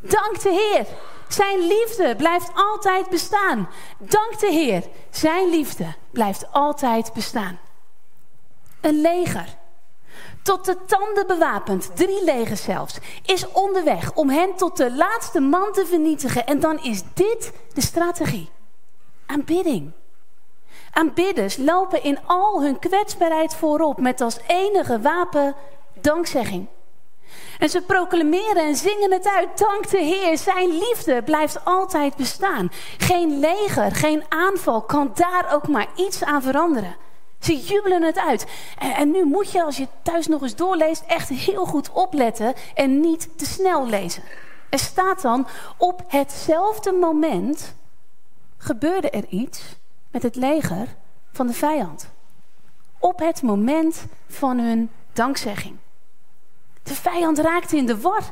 Dank 0.00 0.40
de 0.40 0.70
Heer. 0.72 0.86
Zijn 1.28 1.58
liefde 1.58 2.16
blijft 2.16 2.50
altijd 2.54 3.08
bestaan. 3.08 3.68
Dank 3.98 4.38
de 4.40 4.50
Heer. 4.50 4.82
Zijn 5.10 5.50
liefde 5.50 5.94
blijft 6.10 6.52
altijd 6.52 7.12
bestaan. 7.12 7.58
Een 8.80 9.00
leger, 9.00 9.56
tot 10.42 10.64
de 10.64 10.76
tanden 10.86 11.26
bewapend, 11.26 11.96
drie 11.96 12.24
legers 12.24 12.62
zelfs, 12.62 12.98
is 13.24 13.52
onderweg 13.52 14.12
om 14.14 14.30
hen 14.30 14.54
tot 14.56 14.76
de 14.76 14.92
laatste 14.92 15.40
man 15.40 15.72
te 15.72 15.86
vernietigen. 15.86 16.46
En 16.46 16.60
dan 16.60 16.82
is 16.82 17.02
dit 17.14 17.52
de 17.72 17.80
strategie. 17.80 18.50
Aanbidding. 19.26 19.92
Aanbidders 20.92 21.56
lopen 21.56 22.02
in 22.02 22.18
al 22.26 22.62
hun 22.62 22.78
kwetsbaarheid 22.78 23.54
voorop 23.54 24.00
met 24.00 24.20
als 24.20 24.38
enige 24.46 25.00
wapen 25.00 25.54
dankzegging. 26.00 26.66
En 27.58 27.68
ze 27.68 27.80
proclameren 27.80 28.64
en 28.64 28.76
zingen 28.76 29.12
het 29.12 29.28
uit. 29.28 29.58
Dank 29.58 29.90
de 29.90 29.98
Heer, 29.98 30.38
zijn 30.38 30.68
liefde 30.68 31.22
blijft 31.22 31.64
altijd 31.64 32.16
bestaan. 32.16 32.70
Geen 32.98 33.38
leger, 33.38 33.92
geen 33.92 34.24
aanval 34.28 34.82
kan 34.82 35.10
daar 35.14 35.54
ook 35.54 35.68
maar 35.68 35.88
iets 35.96 36.24
aan 36.24 36.42
veranderen. 36.42 36.96
Ze 37.42 37.58
jubelen 37.58 38.02
het 38.02 38.18
uit. 38.18 38.46
En, 38.78 38.94
en, 38.94 39.10
nu 39.10 39.24
moet 39.24 39.52
je, 39.52 39.62
als 39.62 39.76
je 39.76 39.88
thuis 40.02 40.26
nog 40.26 40.42
eens 40.42 40.56
doorleest, 40.56 41.02
echt 41.06 41.28
heel 41.28 41.66
goed 41.66 41.90
opletten 41.90 42.54
en 42.74 43.00
niet 43.00 43.28
te 43.36 43.44
snel 43.44 43.86
lezen. 43.86 44.22
Er 44.68 44.78
staat 44.78 45.22
dan, 45.22 45.46
op 45.76 46.04
hetzelfde 46.08 46.92
moment 46.92 47.74
gebeurde 48.56 49.10
er 49.10 49.24
iets 49.28 49.62
met 50.10 50.22
het 50.22 50.36
leger 50.36 50.86
van 51.32 51.46
de 51.46 51.52
vijand. 51.52 52.08
Op 52.98 53.18
het 53.18 53.42
moment 53.42 54.04
van 54.28 54.58
hun 54.58 54.90
dankzegging. 55.12 55.76
De 56.82 56.94
vijand 56.94 57.38
raakte 57.38 57.76
in 57.76 57.86
de 57.86 58.00
war. 58.00 58.22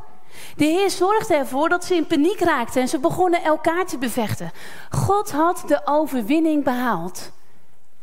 De 0.56 0.64
Heer 0.64 0.90
zorgde 0.90 1.34
ervoor 1.34 1.68
dat 1.68 1.84
ze 1.84 1.94
in 1.94 2.06
paniek 2.06 2.40
raakten 2.40 2.80
en 2.80 2.88
ze 2.88 2.98
begonnen 2.98 3.42
elkaar 3.42 3.86
te 3.86 3.98
bevechten. 3.98 4.52
God 4.90 5.30
had 5.30 5.62
de 5.66 5.80
overwinning 5.84 6.64
behaald 6.64 7.32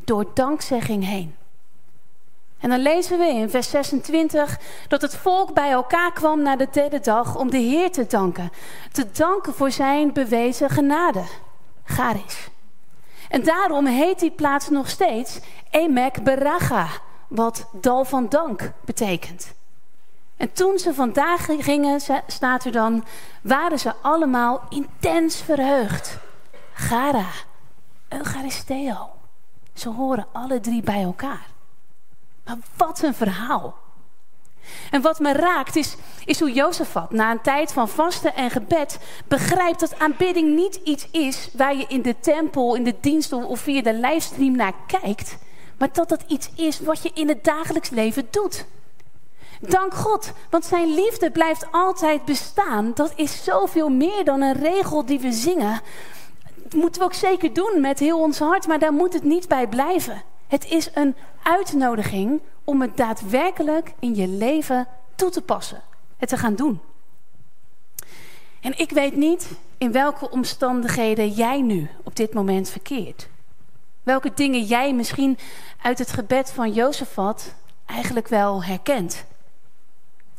door 0.08 0.26
dankzegging 0.34 1.06
heen. 1.06 1.36
En 2.60 2.70
dan 2.70 2.80
lezen 2.80 3.20
we 3.20 3.26
in 3.26 3.50
vers 3.50 3.70
26 3.70 4.60
dat 4.88 5.02
het 5.02 5.16
volk 5.16 5.54
bij 5.54 5.72
elkaar 5.72 6.14
kwam 6.14 6.42
na 6.42 6.56
de 6.56 6.68
derde 6.72 7.00
dag 7.00 7.36
om 7.36 7.50
de 7.50 7.58
Heer 7.58 7.92
te 7.92 8.06
danken. 8.08 8.52
Te 8.92 9.12
danken 9.12 9.54
voor 9.54 9.72
zijn 9.72 10.14
bewezen 10.14 10.70
genade. 10.70 11.24
Garis. 11.84 12.50
En 13.30 13.44
daarom 13.44 13.86
heet 13.86 14.20
die 14.20 14.32
plaats 14.32 14.70
nog 14.70 14.90
steeds 14.90 15.40
Emek 15.70 16.24
Beraga, 16.24 16.88
wat 17.28 17.68
dal 17.72 18.06
van 18.06 18.30
dank 18.30 18.72
betekent. 18.86 19.54
En 20.38 20.54
toen 20.54 20.80
ze 20.80 20.94
vandaag 20.94 21.46
gingen, 21.46 22.02
staat 22.28 22.64
er 22.64 22.72
dan, 22.72 23.06
waren 23.42 23.80
ze 23.80 23.94
allemaal 24.02 24.62
intens 24.70 25.42
verheugd. 25.42 26.18
Gara, 26.74 27.28
Eucharisteo. 28.10 29.17
Ze 29.78 29.90
horen 29.90 30.28
alle 30.32 30.60
drie 30.60 30.82
bij 30.82 31.04
elkaar. 31.04 31.48
Maar 32.46 32.58
wat 32.76 33.02
een 33.02 33.14
verhaal. 33.14 33.78
En 34.92 35.02
wat 35.02 35.20
me 35.20 35.34
raakt 35.34 35.76
is, 35.76 35.96
is 36.26 36.40
hoe 36.40 36.52
Jozefat 36.52 37.12
na 37.12 37.32
een 37.32 37.42
tijd 37.42 37.74
van 37.74 37.90
vasten 37.90 38.36
en 38.36 38.50
gebed 38.50 39.00
begrijpt 39.28 39.80
dat 39.80 40.00
aanbidding 40.00 40.56
niet 40.56 40.76
iets 40.76 41.08
is 41.12 41.50
waar 41.54 41.76
je 41.76 41.86
in 41.88 42.02
de 42.02 42.20
tempel, 42.20 42.76
in 42.76 42.84
de 42.84 42.96
dienst 43.02 43.34
of 43.34 43.60
via 43.60 43.82
de 43.82 43.94
livestream 43.94 44.56
naar 44.56 44.74
kijkt. 44.88 45.38
Maar 45.78 45.90
dat 45.94 46.10
dat 46.10 46.24
iets 46.28 46.50
is 46.56 46.80
wat 46.80 47.04
je 47.04 47.12
in 47.14 47.28
het 47.28 47.44
dagelijks 47.44 47.90
leven 47.90 48.28
doet. 48.32 48.66
Dank 49.62 49.94
God, 49.94 50.32
want 50.50 50.66
zijn 50.66 50.94
liefde 50.94 51.32
blijft 51.32 51.66
altijd 51.72 52.26
bestaan. 52.26 52.92
Dat 52.94 53.12
is 53.16 53.44
zoveel 53.44 53.90
meer 53.90 54.24
dan 54.24 54.42
een 54.42 54.54
regel 54.54 55.06
die 55.06 55.20
we 55.20 55.32
zingen. 55.32 55.82
Moeten 56.76 57.02
we 57.02 57.08
ook 57.08 57.14
zeker 57.14 57.54
doen 57.54 57.82
met 57.82 58.00
heel 58.00 58.20
ons 58.20 58.40
hart, 58.40 58.68
maar 58.68 58.80
daar 58.80 58.94
moet 58.94 59.14
het 59.14 59.24
niet 59.24 59.48
bij 59.48 59.68
blijven. 59.68 60.24
Het 60.48 60.66
is 60.70 60.90
een 60.94 61.16
uitnodiging 61.44 62.42
om 62.64 62.82
het 62.82 62.98
daadwerkelijk 62.98 63.94
in 64.00 64.16
je 64.16 64.28
leven 64.28 64.88
toe 65.16 65.30
te 65.30 65.42
passen. 65.42 65.82
Het 66.18 66.30
te 66.30 66.38
gaan 66.38 66.56
doen. 66.56 66.80
En 68.62 68.78
ik 68.78 68.90
weet 68.90 69.16
niet 69.16 69.52
in 69.78 69.92
welke 69.92 70.30
omstandigheden 70.30 71.30
jij 71.30 71.62
nu 71.62 71.90
op 72.04 72.16
dit 72.16 72.34
moment 72.34 72.70
verkeert. 72.70 73.28
Welke 74.04 74.32
dingen 74.34 74.64
jij 74.64 74.94
misschien 74.94 75.38
uit 75.82 76.00
het 76.00 76.12
gebed 76.12 76.52
van 76.52 76.74
Jozefat 76.74 77.54
eigenlijk 77.86 78.28
wel 78.28 78.64
herkent. 78.64 79.26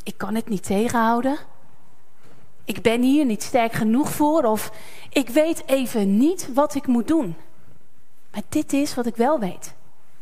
Ik 0.03 0.15
kan 0.17 0.35
het 0.35 0.49
niet 0.49 0.63
tegenhouden. 0.63 1.39
Ik 2.69 2.83
ben 2.83 3.03
hier 3.03 3.25
niet 3.25 3.43
sterk 3.43 3.73
genoeg 3.73 4.13
voor 4.13 4.43
of 4.43 4.73
ik 5.11 5.29
weet 5.29 5.63
even 5.67 6.19
niet 6.19 6.53
wat 6.55 6.75
ik 6.75 6.87
moet 6.87 7.09
doen. 7.09 7.37
Maar 8.31 8.43
dit 8.49 8.73
is 8.73 8.95
wat 8.95 9.07
ik 9.07 9.17
wel 9.17 9.39
weet. 9.39 9.75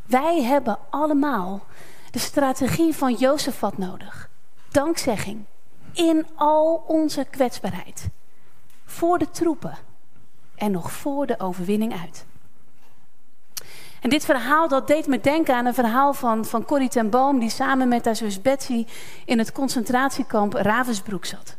Wij 0.05 0.43
hebben 0.43 0.79
allemaal 0.91 1.65
de 2.11 2.19
strategie 2.19 2.95
van 2.95 3.15
Jozefat 3.15 3.79
nodig. 3.79 4.31
Dankzegging 4.69 5.45
in 5.93 6.27
al 6.35 6.85
onze 6.87 7.27
kwetsbaarheid. 7.31 8.09
Voor 8.85 9.19
de 9.19 9.31
troepen 9.31 9.79
en 10.55 10.71
nog 10.71 10.93
voor 10.93 11.27
de 11.27 11.41
overwinning 11.41 12.01
uit. 12.01 12.27
En 14.01 14.11
dit 14.11 14.25
verhaal 14.25 14.69
dat 14.69 14.87
deed 14.87 15.07
me 15.07 15.21
denken 15.21 15.55
aan 15.55 15.67
een 15.67 15.75
verhaal 15.75 16.13
van, 16.13 16.45
van 16.45 16.65
Corrie 16.65 16.89
ten 16.89 17.11
Boom... 17.11 17.39
die 17.39 17.51
samen 17.51 17.89
met 17.89 18.05
haar 18.05 18.17
zus 18.17 18.43
Betsy 18.43 18.87
in 19.25 19.39
het 19.39 19.53
concentratiekamp 19.53 20.55
Ravensbrück 20.55 21.25
zat. 21.25 21.57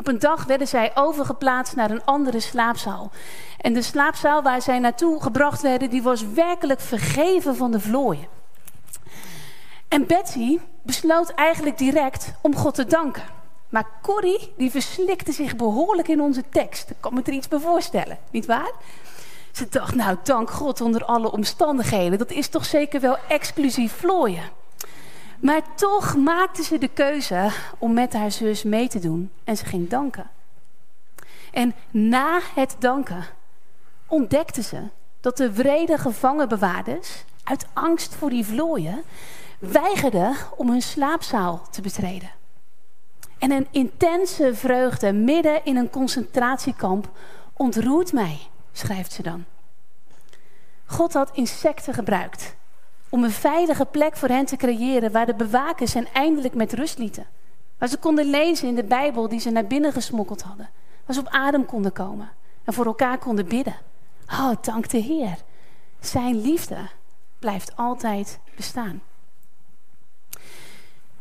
Op 0.00 0.08
een 0.08 0.18
dag 0.18 0.44
werden 0.44 0.68
zij 0.68 0.90
overgeplaatst 0.94 1.76
naar 1.76 1.90
een 1.90 2.04
andere 2.04 2.40
slaapzaal. 2.40 3.10
En 3.58 3.72
de 3.72 3.82
slaapzaal 3.82 4.42
waar 4.42 4.62
zij 4.62 4.78
naartoe 4.78 5.22
gebracht 5.22 5.62
werden... 5.62 5.90
die 5.90 6.02
was 6.02 6.22
werkelijk 6.22 6.80
vergeven 6.80 7.56
van 7.56 7.70
de 7.70 7.80
vlooien. 7.80 8.26
En 9.88 10.06
Betsy 10.06 10.58
besloot 10.82 11.30
eigenlijk 11.30 11.78
direct 11.78 12.32
om 12.40 12.56
God 12.56 12.74
te 12.74 12.86
danken. 12.86 13.22
Maar 13.68 13.86
Corrie, 14.02 14.52
die 14.56 14.70
verslikte 14.70 15.32
zich 15.32 15.56
behoorlijk 15.56 16.08
in 16.08 16.20
onze 16.20 16.42
tekst. 16.50 16.90
Ik 16.90 16.96
kan 17.00 17.14
me 17.14 17.22
er 17.22 17.32
iets 17.32 17.48
bij 17.48 17.58
voorstellen, 17.58 18.18
niet 18.30 18.46
waar? 18.46 18.72
Ze 19.52 19.68
dacht, 19.68 19.94
nou, 19.94 20.16
dank 20.22 20.50
God 20.50 20.80
onder 20.80 21.04
alle 21.04 21.32
omstandigheden. 21.32 22.18
Dat 22.18 22.30
is 22.30 22.48
toch 22.48 22.64
zeker 22.64 23.00
wel 23.00 23.16
exclusief 23.28 23.92
vlooien. 23.92 24.59
Maar 25.40 25.74
toch 25.74 26.16
maakte 26.16 26.62
ze 26.62 26.78
de 26.78 26.88
keuze 26.88 27.50
om 27.78 27.92
met 27.92 28.12
haar 28.12 28.30
zus 28.30 28.62
mee 28.62 28.88
te 28.88 28.98
doen 28.98 29.30
en 29.44 29.56
ze 29.56 29.64
ging 29.64 29.88
danken. 29.88 30.30
En 31.52 31.74
na 31.90 32.40
het 32.54 32.76
danken 32.78 33.24
ontdekte 34.06 34.62
ze 34.62 34.82
dat 35.20 35.36
de 35.36 35.52
wrede 35.52 35.98
gevangenbewaarders 35.98 37.24
uit 37.44 37.66
angst 37.72 38.14
voor 38.14 38.30
die 38.30 38.44
vlooien 38.44 39.02
weigerden 39.58 40.36
om 40.56 40.70
hun 40.70 40.82
slaapzaal 40.82 41.62
te 41.70 41.80
betreden. 41.80 42.30
En 43.38 43.50
een 43.50 43.66
intense 43.70 44.54
vreugde 44.54 45.12
midden 45.12 45.64
in 45.64 45.76
een 45.76 45.90
concentratiekamp 45.90 47.10
ontroert 47.52 48.12
mij, 48.12 48.38
schrijft 48.72 49.12
ze 49.12 49.22
dan. 49.22 49.44
God 50.86 51.12
had 51.12 51.30
insecten 51.32 51.94
gebruikt 51.94 52.58
om 53.10 53.24
een 53.24 53.30
veilige 53.30 53.84
plek 53.84 54.16
voor 54.16 54.28
hen 54.28 54.44
te 54.46 54.56
creëren 54.56 55.12
waar 55.12 55.26
de 55.26 55.34
bewakers 55.34 55.94
hen 55.94 56.06
eindelijk 56.12 56.54
met 56.54 56.72
rust 56.72 56.98
lieten. 56.98 57.26
Waar 57.78 57.88
ze 57.88 57.96
konden 57.96 58.24
lezen 58.24 58.68
in 58.68 58.74
de 58.74 58.84
Bijbel 58.84 59.28
die 59.28 59.40
ze 59.40 59.50
naar 59.50 59.66
binnen 59.66 59.92
gesmokkeld 59.92 60.42
hadden. 60.42 60.70
Waar 61.06 61.14
ze 61.14 61.20
op 61.20 61.28
adem 61.28 61.64
konden 61.64 61.92
komen 61.92 62.30
en 62.64 62.72
voor 62.72 62.86
elkaar 62.86 63.18
konden 63.18 63.48
bidden. 63.48 63.76
Oh, 64.26 64.52
dank 64.60 64.88
de 64.88 64.98
Heer. 64.98 65.36
Zijn 66.00 66.40
liefde 66.40 66.76
blijft 67.38 67.76
altijd 67.76 68.38
bestaan. 68.56 69.02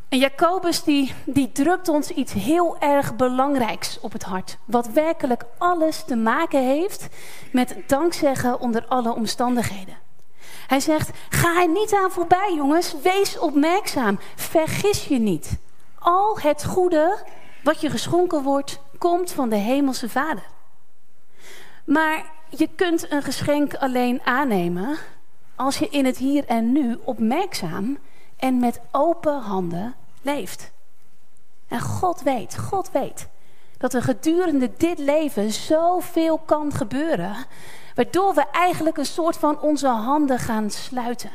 En 0.09 0.17
Jacobus 0.17 0.83
die, 0.83 1.13
die 1.25 1.51
drukt 1.51 1.87
ons 1.87 2.09
iets 2.09 2.33
heel 2.33 2.79
erg 2.79 3.15
belangrijks 3.15 3.99
op 3.99 4.11
het 4.11 4.23
hart. 4.23 4.57
Wat 4.65 4.87
werkelijk 4.87 5.43
alles 5.57 6.03
te 6.03 6.15
maken 6.15 6.63
heeft 6.63 7.07
met 7.51 7.75
dankzeggen 7.87 8.59
onder 8.59 8.85
alle 8.87 9.13
omstandigheden. 9.13 9.97
Hij 10.69 10.79
zegt, 10.79 11.09
ga 11.29 11.61
er 11.61 11.69
niet 11.69 11.93
aan 11.93 12.11
voorbij 12.11 12.53
jongens, 12.55 12.95
wees 13.03 13.39
opmerkzaam, 13.39 14.19
vergis 14.35 15.07
je 15.07 15.19
niet. 15.19 15.57
Al 15.99 16.39
het 16.39 16.65
goede 16.65 17.23
wat 17.63 17.81
je 17.81 17.89
geschonken 17.89 18.43
wordt, 18.43 18.79
komt 18.97 19.31
van 19.31 19.49
de 19.49 19.55
hemelse 19.55 20.09
vader. 20.09 20.43
Maar 21.85 22.25
je 22.49 22.69
kunt 22.75 23.11
een 23.11 23.23
geschenk 23.23 23.75
alleen 23.75 24.21
aannemen 24.23 24.97
als 25.55 25.77
je 25.77 25.89
in 25.89 26.05
het 26.05 26.17
hier 26.17 26.45
en 26.45 26.71
nu 26.71 26.97
opmerkzaam 27.03 27.97
en 28.37 28.59
met 28.59 28.79
open 28.91 29.41
handen 29.41 29.95
leeft. 30.21 30.71
En 31.67 31.81
God 31.81 32.21
weet, 32.21 32.57
God 32.57 32.91
weet 32.91 33.27
dat 33.77 33.93
er 33.93 34.01
gedurende 34.01 34.71
dit 34.77 34.99
leven 34.99 35.51
zoveel 35.51 36.37
kan 36.37 36.71
gebeuren, 36.71 37.35
waardoor 37.99 38.33
we 38.33 38.45
eigenlijk 38.51 38.97
een 38.97 39.05
soort 39.05 39.37
van 39.37 39.59
onze 39.59 39.87
handen 39.87 40.39
gaan 40.39 40.71
sluiten. 40.71 41.29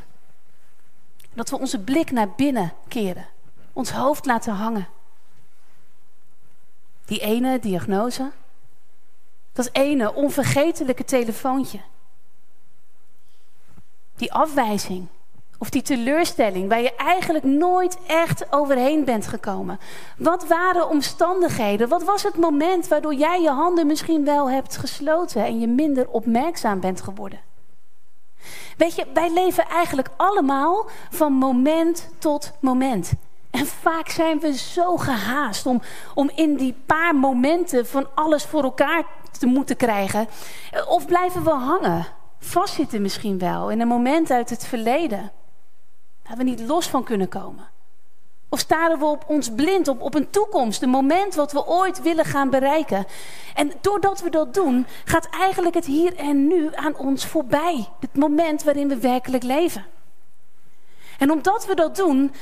Dat 1.32 1.50
we 1.50 1.58
onze 1.58 1.80
blik 1.80 2.10
naar 2.10 2.30
binnen 2.30 2.72
keren, 2.88 3.26
ons 3.72 3.90
hoofd 3.90 4.26
laten 4.26 4.52
hangen. 4.54 4.88
Die 7.04 7.20
ene 7.20 7.58
diagnose, 7.58 8.30
dat 9.52 9.68
ene 9.72 10.14
onvergetelijke 10.14 11.04
telefoontje, 11.04 11.80
die 14.16 14.32
afwijzing, 14.32 15.06
of 15.58 15.70
die 15.70 15.82
teleurstelling 15.82 16.68
waar 16.68 16.82
je 16.82 16.94
eigenlijk 16.96 17.44
nooit 17.44 17.98
echt 18.06 18.52
overheen 18.52 19.04
bent 19.04 19.26
gekomen. 19.26 19.78
Wat 20.18 20.46
waren 20.46 20.88
omstandigheden? 20.88 21.88
Wat 21.88 22.04
was 22.04 22.22
het 22.22 22.36
moment 22.36 22.88
waardoor 22.88 23.14
jij 23.14 23.40
je 23.40 23.50
handen 23.50 23.86
misschien 23.86 24.24
wel 24.24 24.50
hebt 24.50 24.76
gesloten 24.76 25.44
en 25.44 25.60
je 25.60 25.68
minder 25.68 26.08
opmerkzaam 26.08 26.80
bent 26.80 27.00
geworden? 27.00 27.40
Weet 28.76 28.94
je, 28.94 29.06
wij 29.14 29.32
leven 29.32 29.68
eigenlijk 29.68 30.08
allemaal 30.16 30.86
van 31.10 31.32
moment 31.32 32.10
tot 32.18 32.52
moment. 32.60 33.12
En 33.50 33.66
vaak 33.66 34.08
zijn 34.08 34.40
we 34.40 34.56
zo 34.56 34.96
gehaast 34.96 35.66
om, 35.66 35.82
om 36.14 36.30
in 36.34 36.56
die 36.56 36.74
paar 36.86 37.14
momenten 37.14 37.86
van 37.86 38.06
alles 38.14 38.44
voor 38.44 38.62
elkaar 38.62 39.04
te 39.38 39.46
moeten 39.46 39.76
krijgen. 39.76 40.28
Of 40.88 41.06
blijven 41.06 41.44
we 41.44 41.50
hangen, 41.50 42.06
vastzitten 42.38 43.02
misschien 43.02 43.38
wel 43.38 43.70
in 43.70 43.80
een 43.80 43.88
moment 43.88 44.30
uit 44.30 44.50
het 44.50 44.66
verleden. 44.66 45.32
Waar 46.28 46.36
we 46.36 46.42
niet 46.42 46.60
los 46.60 46.86
van 46.86 47.04
kunnen 47.04 47.28
komen. 47.28 47.72
Of 48.48 48.60
staren 48.60 48.98
we 48.98 49.04
op 49.04 49.24
ons 49.26 49.50
blind, 49.54 49.88
op, 49.88 50.00
op 50.00 50.14
een 50.14 50.30
toekomst, 50.30 50.82
een 50.82 50.88
moment 50.88 51.34
wat 51.34 51.52
we 51.52 51.66
ooit 51.66 52.02
willen 52.02 52.24
gaan 52.24 52.50
bereiken. 52.50 53.06
En 53.54 53.72
doordat 53.80 54.20
we 54.20 54.30
dat 54.30 54.54
doen, 54.54 54.86
gaat 55.04 55.28
eigenlijk 55.30 55.74
het 55.74 55.86
hier 55.86 56.16
en 56.16 56.46
nu 56.46 56.74
aan 56.74 56.96
ons 56.96 57.26
voorbij. 57.26 57.88
Het 58.00 58.16
moment 58.16 58.62
waarin 58.62 58.88
we 58.88 58.98
werkelijk 58.98 59.42
leven. 59.42 59.86
En 61.18 61.30
omdat 61.30 61.66
we 61.66 61.74
dat 61.74 61.96
doen, 61.96 62.32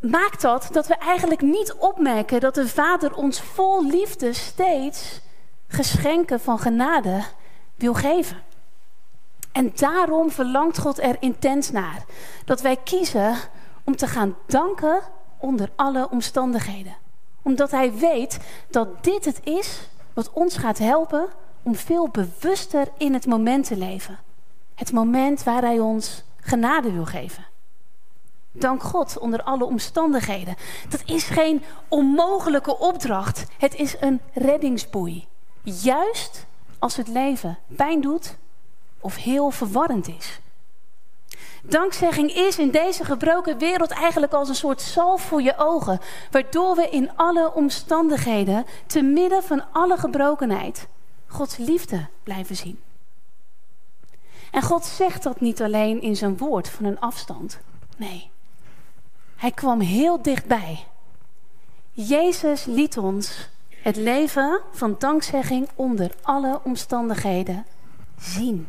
maakt 0.00 0.40
dat 0.40 0.68
dat 0.72 0.86
we 0.86 0.94
eigenlijk 0.94 1.40
niet 1.40 1.74
opmerken 1.78 2.40
dat 2.40 2.54
de 2.54 2.68
Vader 2.68 3.14
ons 3.14 3.40
vol 3.40 3.86
liefde 3.86 4.32
steeds 4.32 5.20
geschenken 5.68 6.40
van 6.40 6.58
genade 6.58 7.22
wil 7.76 7.94
geven. 7.94 8.42
En 9.52 9.72
daarom 9.74 10.30
verlangt 10.30 10.78
God 10.78 10.98
er 10.98 11.16
intens 11.20 11.70
naar. 11.70 12.04
Dat 12.44 12.60
wij 12.60 12.76
kiezen 12.76 13.34
om 13.84 13.96
te 13.96 14.06
gaan 14.06 14.36
danken 14.46 15.00
onder 15.38 15.70
alle 15.76 16.08
omstandigheden. 16.10 16.96
Omdat 17.42 17.70
Hij 17.70 17.94
weet 17.94 18.38
dat 18.70 19.04
dit 19.04 19.24
het 19.24 19.40
is 19.44 19.88
wat 20.12 20.30
ons 20.32 20.56
gaat 20.56 20.78
helpen 20.78 21.28
om 21.62 21.74
veel 21.74 22.08
bewuster 22.08 22.88
in 22.96 23.14
het 23.14 23.26
moment 23.26 23.66
te 23.66 23.76
leven. 23.76 24.18
Het 24.74 24.92
moment 24.92 25.42
waar 25.42 25.62
Hij 25.62 25.78
ons 25.78 26.24
genade 26.40 26.92
wil 26.92 27.04
geven. 27.04 27.46
Dank 28.52 28.82
God 28.82 29.18
onder 29.18 29.42
alle 29.42 29.64
omstandigheden. 29.64 30.56
Dat 30.88 31.02
is 31.04 31.24
geen 31.24 31.62
onmogelijke 31.88 32.78
opdracht. 32.78 33.46
Het 33.58 33.74
is 33.74 33.96
een 34.00 34.20
reddingsboei. 34.32 35.26
Juist 35.62 36.46
als 36.78 36.96
het 36.96 37.08
leven 37.08 37.58
pijn 37.76 38.00
doet 38.00 38.36
of 39.00 39.16
heel 39.16 39.50
verwarrend 39.50 40.08
is. 40.08 40.40
Dankzegging 41.62 42.32
is 42.32 42.58
in 42.58 42.70
deze 42.70 43.04
gebroken 43.04 43.58
wereld 43.58 43.90
eigenlijk 43.90 44.32
als 44.32 44.48
een 44.48 44.54
soort 44.54 44.80
zalf 44.80 45.22
voor 45.22 45.42
je 45.42 45.54
ogen, 45.56 46.00
waardoor 46.30 46.76
we 46.76 46.88
in 46.88 47.10
alle 47.16 47.52
omstandigheden, 47.54 48.66
te 48.86 49.02
midden 49.02 49.42
van 49.42 49.64
alle 49.72 49.96
gebrokenheid, 49.96 50.88
Gods 51.26 51.56
liefde 51.56 52.06
blijven 52.22 52.56
zien. 52.56 52.80
En 54.50 54.62
God 54.62 54.84
zegt 54.84 55.22
dat 55.22 55.40
niet 55.40 55.62
alleen 55.62 56.02
in 56.02 56.16
zijn 56.16 56.36
woord 56.36 56.68
van 56.68 56.84
een 56.84 57.00
afstand. 57.00 57.58
Nee, 57.96 58.30
hij 59.36 59.50
kwam 59.50 59.80
heel 59.80 60.22
dichtbij. 60.22 60.86
Jezus 61.92 62.64
liet 62.64 62.98
ons 62.98 63.48
het 63.82 63.96
leven 63.96 64.60
van 64.72 64.96
dankzegging 64.98 65.68
onder 65.74 66.10
alle 66.22 66.60
omstandigheden 66.62 67.66
zien. 68.18 68.68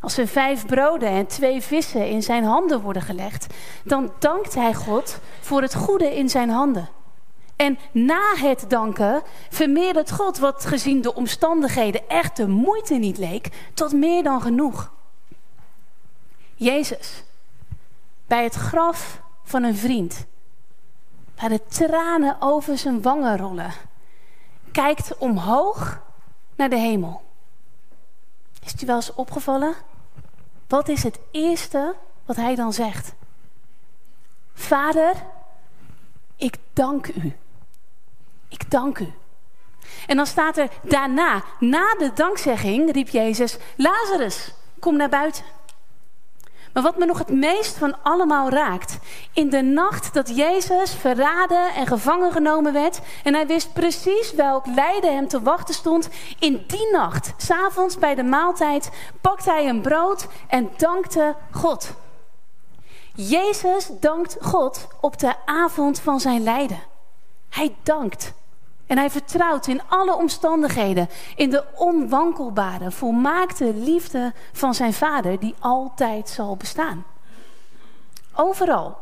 Als 0.00 0.18
er 0.18 0.26
vijf 0.26 0.66
broden 0.66 1.08
en 1.08 1.26
twee 1.26 1.62
vissen 1.62 2.08
in 2.08 2.22
zijn 2.22 2.44
handen 2.44 2.80
worden 2.80 3.02
gelegd, 3.02 3.46
dan 3.84 4.12
dankt 4.18 4.54
hij 4.54 4.74
God 4.74 5.18
voor 5.40 5.62
het 5.62 5.74
goede 5.74 6.16
in 6.16 6.28
zijn 6.28 6.50
handen. 6.50 6.88
En 7.56 7.78
na 7.92 8.34
het 8.36 8.64
danken 8.68 9.22
vermeerdert 9.50 10.10
God 10.10 10.38
wat 10.38 10.64
gezien 10.64 11.00
de 11.00 11.14
omstandigheden 11.14 12.08
echt 12.08 12.36
de 12.36 12.48
moeite 12.48 12.94
niet 12.94 13.18
leek, 13.18 13.48
tot 13.74 13.92
meer 13.92 14.22
dan 14.22 14.42
genoeg. 14.42 14.92
Jezus, 16.54 17.24
bij 18.26 18.44
het 18.44 18.54
graf 18.54 19.20
van 19.44 19.62
een 19.62 19.76
vriend, 19.76 20.26
waar 21.40 21.48
de 21.48 21.60
tranen 21.68 22.36
over 22.40 22.78
zijn 22.78 23.02
wangen 23.02 23.36
rollen, 23.36 23.72
kijkt 24.72 25.18
omhoog 25.18 26.00
naar 26.56 26.70
de 26.70 26.78
hemel. 26.78 27.22
Is 28.64 28.72
het 28.72 28.82
u 28.82 28.86
wel 28.86 28.96
eens 28.96 29.14
opgevallen? 29.14 29.74
Wat 30.68 30.88
is 30.88 31.02
het 31.02 31.18
eerste 31.30 31.94
wat 32.24 32.36
hij 32.36 32.54
dan 32.54 32.72
zegt? 32.72 33.12
Vader, 34.54 35.14
ik 36.36 36.56
dank 36.72 37.06
u. 37.06 37.36
Ik 38.48 38.70
dank 38.70 38.98
u. 38.98 39.12
En 40.06 40.16
dan 40.16 40.26
staat 40.26 40.56
er 40.56 40.68
daarna, 40.82 41.44
na 41.60 41.94
de 41.94 42.10
dankzegging, 42.14 42.92
riep 42.92 43.08
Jezus, 43.08 43.56
Lazarus, 43.76 44.54
kom 44.78 44.96
naar 44.96 45.08
buiten. 45.08 45.44
Maar 46.72 46.82
wat 46.82 46.98
me 46.98 47.04
nog 47.04 47.18
het 47.18 47.28
meest 47.28 47.76
van 47.76 48.02
allemaal 48.02 48.50
raakt, 48.50 48.98
in 49.32 49.50
de 49.50 49.62
nacht 49.62 50.14
dat 50.14 50.36
Jezus 50.36 50.94
verraden 50.94 51.74
en 51.74 51.86
gevangen 51.86 52.32
genomen 52.32 52.72
werd 52.72 53.00
en 53.24 53.34
hij 53.34 53.46
wist 53.46 53.72
precies 53.72 54.32
welk 54.32 54.66
lijden 54.66 55.14
hem 55.14 55.28
te 55.28 55.42
wachten 55.42 55.74
stond, 55.74 56.08
in 56.38 56.64
die 56.66 56.88
nacht, 56.92 57.34
s'avonds 57.36 57.98
bij 57.98 58.14
de 58.14 58.22
maaltijd, 58.22 58.90
pakte 59.20 59.50
hij 59.50 59.68
een 59.68 59.80
brood 59.80 60.26
en 60.48 60.70
dankte 60.76 61.36
God. 61.50 61.90
Jezus 63.14 63.90
dankt 64.00 64.36
God 64.40 64.86
op 65.00 65.18
de 65.18 65.34
avond 65.44 66.00
van 66.00 66.20
zijn 66.20 66.42
lijden. 66.42 66.80
Hij 67.48 67.74
dankt. 67.82 68.32
En 68.88 68.98
hij 68.98 69.10
vertrouwt 69.10 69.66
in 69.66 69.80
alle 69.88 70.14
omstandigheden 70.14 71.08
in 71.36 71.50
de 71.50 71.64
onwankelbare, 71.74 72.90
volmaakte 72.90 73.74
liefde 73.74 74.32
van 74.52 74.74
zijn 74.74 74.92
vader 74.92 75.38
die 75.38 75.54
altijd 75.58 76.28
zal 76.28 76.56
bestaan. 76.56 77.04
Overal, 78.34 78.98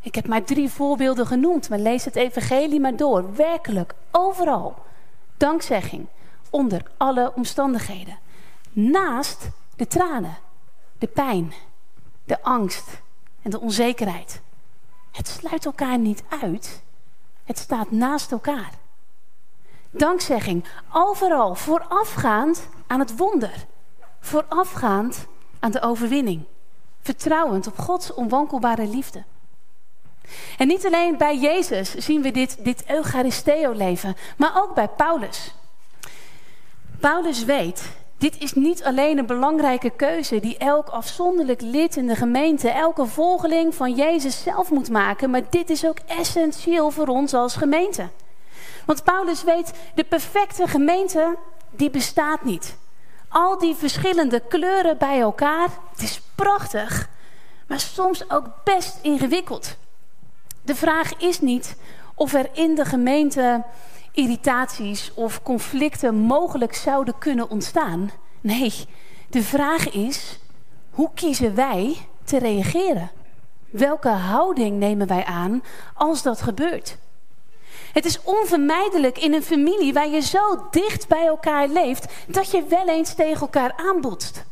Ik 0.00 0.14
heb 0.14 0.26
maar 0.26 0.44
drie 0.44 0.70
voorbeelden 0.70 1.26
genoemd, 1.26 1.68
maar 1.68 1.78
lees 1.78 2.04
het 2.04 2.16
evangelie 2.16 2.80
maar 2.80 2.96
door. 2.96 3.34
Werkelijk, 3.34 3.94
overal. 4.10 4.74
Dankzegging, 5.36 6.06
onder 6.50 6.82
alle 6.96 7.32
omstandigheden. 7.34 8.18
Naast 8.72 9.48
de 9.76 9.86
tranen, 9.86 10.36
de 10.98 11.06
pijn, 11.06 11.52
de 12.24 12.42
angst 12.42 13.02
en 13.42 13.50
de 13.50 13.60
onzekerheid. 13.60 14.40
Het 15.12 15.28
sluit 15.28 15.64
elkaar 15.64 15.98
niet 15.98 16.22
uit. 16.42 16.82
Het 17.44 17.58
staat 17.58 17.90
naast 17.90 18.32
elkaar. 18.32 18.70
Dankzegging, 19.90 20.64
overal, 20.92 21.54
voorafgaand 21.54 22.68
aan 22.86 23.00
het 23.00 23.16
wonder. 23.16 23.66
Voorafgaand 24.20 25.26
aan 25.60 25.70
de 25.70 25.80
overwinning. 25.80 26.44
Vertrouwend 27.00 27.66
op 27.66 27.78
Gods 27.78 28.14
onwankelbare 28.14 28.86
liefde. 28.86 29.24
En 30.58 30.66
niet 30.66 30.86
alleen 30.86 31.16
bij 31.16 31.38
Jezus 31.38 31.94
zien 31.94 32.22
we 32.22 32.30
dit, 32.30 32.64
dit 32.64 32.84
Eucharisteo-leven, 32.90 34.16
maar 34.36 34.52
ook 34.62 34.74
bij 34.74 34.88
Paulus. 34.88 35.54
Paulus 37.00 37.44
weet, 37.44 37.90
dit 38.18 38.38
is 38.38 38.52
niet 38.52 38.84
alleen 38.84 39.18
een 39.18 39.26
belangrijke 39.26 39.90
keuze 39.90 40.40
die 40.40 40.58
elk 40.58 40.88
afzonderlijk 40.88 41.60
lid 41.60 41.96
in 41.96 42.06
de 42.06 42.16
gemeente, 42.16 42.70
elke 42.70 43.06
volgeling 43.06 43.74
van 43.74 43.94
Jezus 43.94 44.42
zelf 44.42 44.70
moet 44.70 44.90
maken, 44.90 45.30
maar 45.30 45.42
dit 45.50 45.70
is 45.70 45.86
ook 45.86 45.98
essentieel 46.06 46.90
voor 46.90 47.06
ons 47.06 47.34
als 47.34 47.56
gemeente. 47.56 48.08
Want 48.84 49.04
Paulus 49.04 49.44
weet, 49.44 49.72
de 49.94 50.04
perfecte 50.04 50.66
gemeente, 50.66 51.36
die 51.70 51.90
bestaat 51.90 52.44
niet. 52.44 52.76
Al 53.28 53.58
die 53.58 53.74
verschillende 53.74 54.40
kleuren 54.48 54.98
bij 54.98 55.20
elkaar, 55.20 55.68
het 55.90 56.02
is 56.02 56.20
prachtig, 56.34 57.08
maar 57.66 57.80
soms 57.80 58.30
ook 58.30 58.46
best 58.64 58.98
ingewikkeld. 59.02 59.76
De 60.62 60.74
vraag 60.74 61.16
is 61.16 61.40
niet 61.40 61.76
of 62.14 62.34
er 62.34 62.48
in 62.52 62.74
de 62.74 62.84
gemeente 62.84 63.64
irritaties 64.12 65.14
of 65.14 65.42
conflicten 65.42 66.14
mogelijk 66.14 66.74
zouden 66.74 67.18
kunnen 67.18 67.50
ontstaan. 67.50 68.10
Nee, 68.40 68.72
de 69.30 69.42
vraag 69.42 69.90
is, 69.90 70.38
hoe 70.90 71.10
kiezen 71.14 71.54
wij 71.54 71.96
te 72.24 72.38
reageren? 72.38 73.10
Welke 73.70 74.08
houding 74.08 74.78
nemen 74.78 75.06
wij 75.06 75.24
aan 75.24 75.62
als 75.94 76.22
dat 76.22 76.42
gebeurt? 76.42 76.96
Het 77.96 78.04
is 78.04 78.22
onvermijdelijk 78.22 79.18
in 79.18 79.34
een 79.34 79.42
familie 79.42 79.92
waar 79.92 80.08
je 80.08 80.20
zo 80.20 80.66
dicht 80.70 81.08
bij 81.08 81.26
elkaar 81.26 81.68
leeft 81.68 82.12
dat 82.26 82.50
je 82.50 82.64
wel 82.68 82.88
eens 82.88 83.14
tegen 83.14 83.40
elkaar 83.40 83.72
aanbotst. 83.76 84.44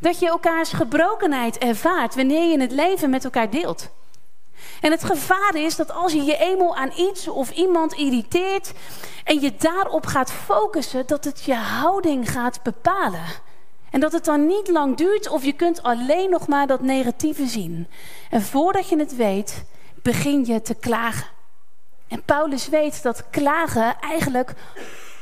Dat 0.00 0.18
je 0.18 0.28
elkaars 0.28 0.72
gebrokenheid 0.72 1.58
ervaart 1.58 2.14
wanneer 2.14 2.50
je 2.50 2.60
het 2.60 2.70
leven 2.70 3.10
met 3.10 3.24
elkaar 3.24 3.50
deelt. 3.50 3.88
En 4.80 4.90
het 4.90 5.04
gevaar 5.04 5.54
is 5.54 5.76
dat 5.76 5.92
als 5.92 6.12
je 6.12 6.22
je 6.22 6.36
eenmaal 6.36 6.76
aan 6.76 6.92
iets 6.96 7.28
of 7.28 7.50
iemand 7.50 7.92
irriteert 7.92 8.72
en 9.24 9.40
je 9.40 9.56
daarop 9.58 10.06
gaat 10.06 10.32
focussen, 10.32 11.06
dat 11.06 11.24
het 11.24 11.44
je 11.44 11.54
houding 11.54 12.30
gaat 12.30 12.62
bepalen. 12.62 13.24
En 13.90 14.00
dat 14.00 14.12
het 14.12 14.24
dan 14.24 14.46
niet 14.46 14.68
lang 14.68 14.96
duurt 14.96 15.28
of 15.28 15.44
je 15.44 15.52
kunt 15.52 15.82
alleen 15.82 16.30
nog 16.30 16.48
maar 16.48 16.66
dat 16.66 16.80
negatieve 16.80 17.46
zien. 17.46 17.88
En 18.30 18.42
voordat 18.42 18.88
je 18.88 18.98
het 18.98 19.16
weet, 19.16 19.64
begin 20.02 20.44
je 20.44 20.62
te 20.62 20.74
klagen. 20.74 21.33
En 22.08 22.22
Paulus 22.22 22.68
weet 22.68 23.02
dat 23.02 23.30
klagen 23.30 24.00
eigenlijk 24.00 24.54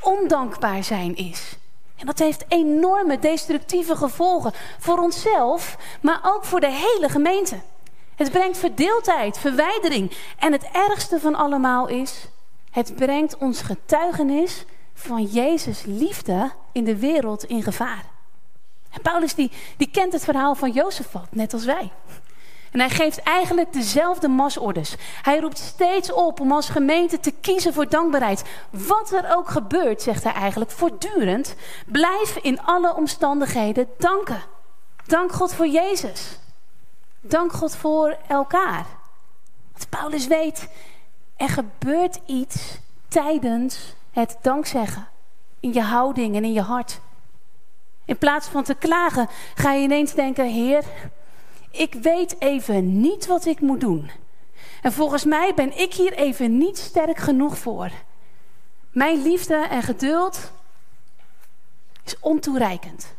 ondankbaar 0.01 0.85
zijn 0.85 1.17
is. 1.17 1.57
En 1.97 2.07
dat 2.07 2.19
heeft 2.19 2.45
enorme 2.49 3.19
destructieve 3.19 3.97
gevolgen 3.97 4.53
voor 4.79 4.99
onszelf, 4.99 5.77
maar 6.01 6.21
ook 6.23 6.45
voor 6.45 6.61
de 6.61 6.71
hele 6.71 7.09
gemeente. 7.09 7.61
Het 8.17 8.31
brengt 8.31 8.59
verdeeldheid, 8.59 9.39
verwijdering. 9.39 10.13
En 10.39 10.53
het 10.53 10.69
ergste 10.73 11.21
van 11.21 11.35
allemaal 11.35 11.89
is, 11.89 12.29
het 12.71 12.95
brengt 12.95 13.37
ons 13.37 13.61
getuigenis 13.61 14.65
van 14.95 15.25
Jezus' 15.25 15.83
liefde 15.85 16.51
in 16.73 16.85
de 16.85 16.97
wereld 16.97 17.45
in 17.45 17.63
gevaar. 17.63 18.05
En 18.91 19.03
Paulus 19.03 19.35
die, 19.35 19.51
die 19.77 19.91
kent 19.91 20.13
het 20.13 20.25
verhaal 20.25 20.55
van 20.55 20.71
Jozefat, 20.71 21.27
net 21.31 21.53
als 21.53 21.65
wij. 21.65 21.93
En 22.73 22.81
hij 22.81 22.91
geeft 22.91 23.23
eigenlijk 23.23 23.73
dezelfde 23.73 24.29
masorders. 24.29 24.95
Hij 25.23 25.41
roept 25.41 25.59
steeds 25.59 26.13
op 26.13 26.41
om 26.41 26.53
als 26.53 26.69
gemeente 26.69 27.21
te 27.21 27.31
kiezen 27.31 27.73
voor 27.73 27.89
dankbaarheid. 27.89 28.45
Wat 28.71 29.13
er 29.13 29.37
ook 29.37 29.49
gebeurt, 29.49 30.03
zegt 30.03 30.25
hij 30.25 30.33
eigenlijk 30.33 30.71
voortdurend, 30.71 31.55
blijf 31.87 32.37
in 32.37 32.63
alle 32.63 32.95
omstandigheden 32.95 33.89
danken. 33.99 34.43
Dank 35.07 35.33
God 35.33 35.55
voor 35.55 35.67
Jezus. 35.67 36.39
Dank 37.21 37.53
God 37.53 37.77
voor 37.77 38.17
elkaar. 38.29 38.87
Want 39.73 39.89
Paulus 39.89 40.27
weet, 40.27 40.69
er 41.37 41.49
gebeurt 41.49 42.21
iets 42.27 42.79
tijdens 43.09 43.95
het 44.11 44.37
dankzeggen. 44.43 45.09
In 45.61 45.73
je 45.73 45.83
houding 45.83 46.37
en 46.37 46.45
in 46.45 46.53
je 46.53 46.63
hart. 46.63 47.01
In 48.05 48.19
plaats 48.19 48.49
van 48.49 48.63
te 48.63 48.75
klagen, 48.75 49.29
ga 49.55 49.73
je 49.73 49.83
ineens 49.83 50.15
denken: 50.15 50.47
Heer, 50.47 50.85
ik 51.73 51.95
weet 51.95 52.37
even 52.39 53.01
niet 53.01 53.27
wat 53.27 53.45
ik 53.45 53.61
moet 53.61 53.81
doen. 53.81 54.11
En 54.83 54.93
volgens 54.93 55.25
mij 55.25 55.55
ben 55.55 55.79
ik 55.79 55.95
hier 55.95 56.13
even 56.13 56.59
niet 56.59 56.79
sterk 56.79 57.19
genoeg 57.19 57.59
voor. 57.59 57.91
Mijn 58.91 59.23
liefde 59.23 59.55
en 59.55 59.83
geduld 59.83 60.53
is 62.05 62.19
ontoereikend. 62.21 63.15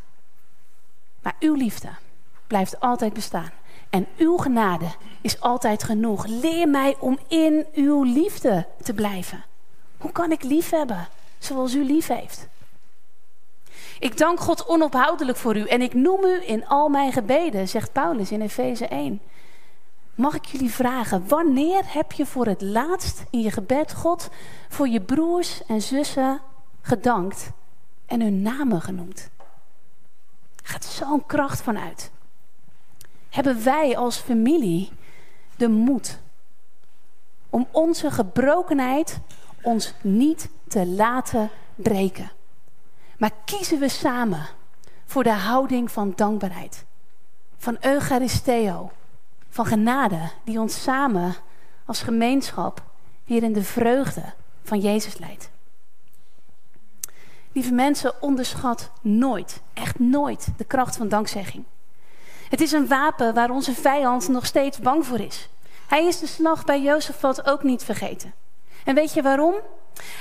Maar 1.21 1.35
uw 1.39 1.53
liefde 1.53 1.89
blijft 2.47 2.79
altijd 2.79 3.13
bestaan. 3.13 3.51
En 3.89 4.07
uw 4.17 4.37
genade 4.37 4.87
is 5.21 5.39
altijd 5.39 5.83
genoeg. 5.83 6.25
Leer 6.25 6.69
mij 6.69 6.95
om 6.99 7.19
in 7.27 7.65
uw 7.73 8.03
liefde 8.03 8.67
te 8.83 8.93
blijven. 8.93 9.43
Hoe 9.97 10.11
kan 10.11 10.31
ik 10.31 10.43
lief 10.43 10.69
hebben 10.69 11.07
zoals 11.37 11.73
u 11.73 11.83
lief 11.83 12.07
heeft? 12.07 12.47
Ik 14.03 14.17
dank 14.17 14.39
God 14.39 14.67
onophoudelijk 14.67 15.37
voor 15.37 15.57
u 15.57 15.67
en 15.67 15.81
ik 15.81 15.93
noem 15.93 16.23
u 16.23 16.47
in 16.47 16.67
al 16.67 16.89
mijn 16.89 17.11
gebeden, 17.11 17.67
zegt 17.67 17.91
Paulus 17.91 18.31
in 18.31 18.41
Efeze 18.41 18.87
1. 18.87 19.21
Mag 20.15 20.35
ik 20.35 20.45
jullie 20.45 20.71
vragen, 20.71 21.27
wanneer 21.27 21.83
heb 21.85 22.11
je 22.11 22.25
voor 22.25 22.45
het 22.45 22.61
laatst 22.61 23.23
in 23.29 23.41
je 23.41 23.51
gebed 23.51 23.93
God 23.93 24.29
voor 24.69 24.87
je 24.87 25.01
broers 25.01 25.65
en 25.65 25.81
zussen 25.81 26.41
gedankt 26.81 27.51
en 28.05 28.21
hun 28.21 28.41
namen 28.41 28.81
genoemd? 28.81 29.29
Er 30.63 30.69
gaat 30.69 30.85
zo'n 30.85 31.25
kracht 31.25 31.61
van 31.61 31.79
uit 31.79 32.11
hebben 33.29 33.63
wij 33.63 33.97
als 33.97 34.17
familie 34.17 34.89
de 35.55 35.67
moed 35.67 36.19
om 37.49 37.67
onze 37.71 38.11
gebrokenheid 38.11 39.19
ons 39.61 39.93
niet 40.01 40.49
te 40.67 40.85
laten 40.87 41.49
breken. 41.75 42.31
Maar 43.17 43.31
kiezen 43.45 43.79
we 43.79 43.89
samen 43.89 44.47
voor 45.05 45.23
de 45.23 45.31
houding 45.31 45.91
van 45.91 46.13
dankbaarheid, 46.15 46.85
van 47.57 47.77
Eucharisteo, 47.81 48.91
van 49.49 49.65
genade, 49.65 50.29
die 50.43 50.59
ons 50.59 50.83
samen 50.83 51.35
als 51.85 52.01
gemeenschap 52.01 52.83
weer 53.25 53.43
in 53.43 53.53
de 53.53 53.63
vreugde 53.63 54.33
van 54.63 54.79
Jezus 54.79 55.17
leidt. 55.17 55.49
Lieve 57.51 57.73
mensen, 57.73 58.21
onderschat 58.21 58.91
nooit, 59.01 59.61
echt 59.73 59.99
nooit, 59.99 60.47
de 60.57 60.63
kracht 60.63 60.95
van 60.95 61.07
dankzegging. 61.07 61.63
Het 62.49 62.61
is 62.61 62.71
een 62.71 62.87
wapen 62.87 63.33
waar 63.33 63.49
onze 63.49 63.73
vijand 63.73 64.27
nog 64.27 64.45
steeds 64.45 64.79
bang 64.79 65.05
voor 65.05 65.19
is. 65.19 65.49
Hij 65.87 66.05
is 66.05 66.19
de 66.19 66.27
slag 66.27 66.65
bij 66.65 66.81
Jozefat 66.81 67.45
ook 67.45 67.63
niet 67.63 67.83
vergeten. 67.83 68.33
En 68.83 68.95
weet 68.95 69.13
je 69.13 69.21
waarom? 69.21 69.55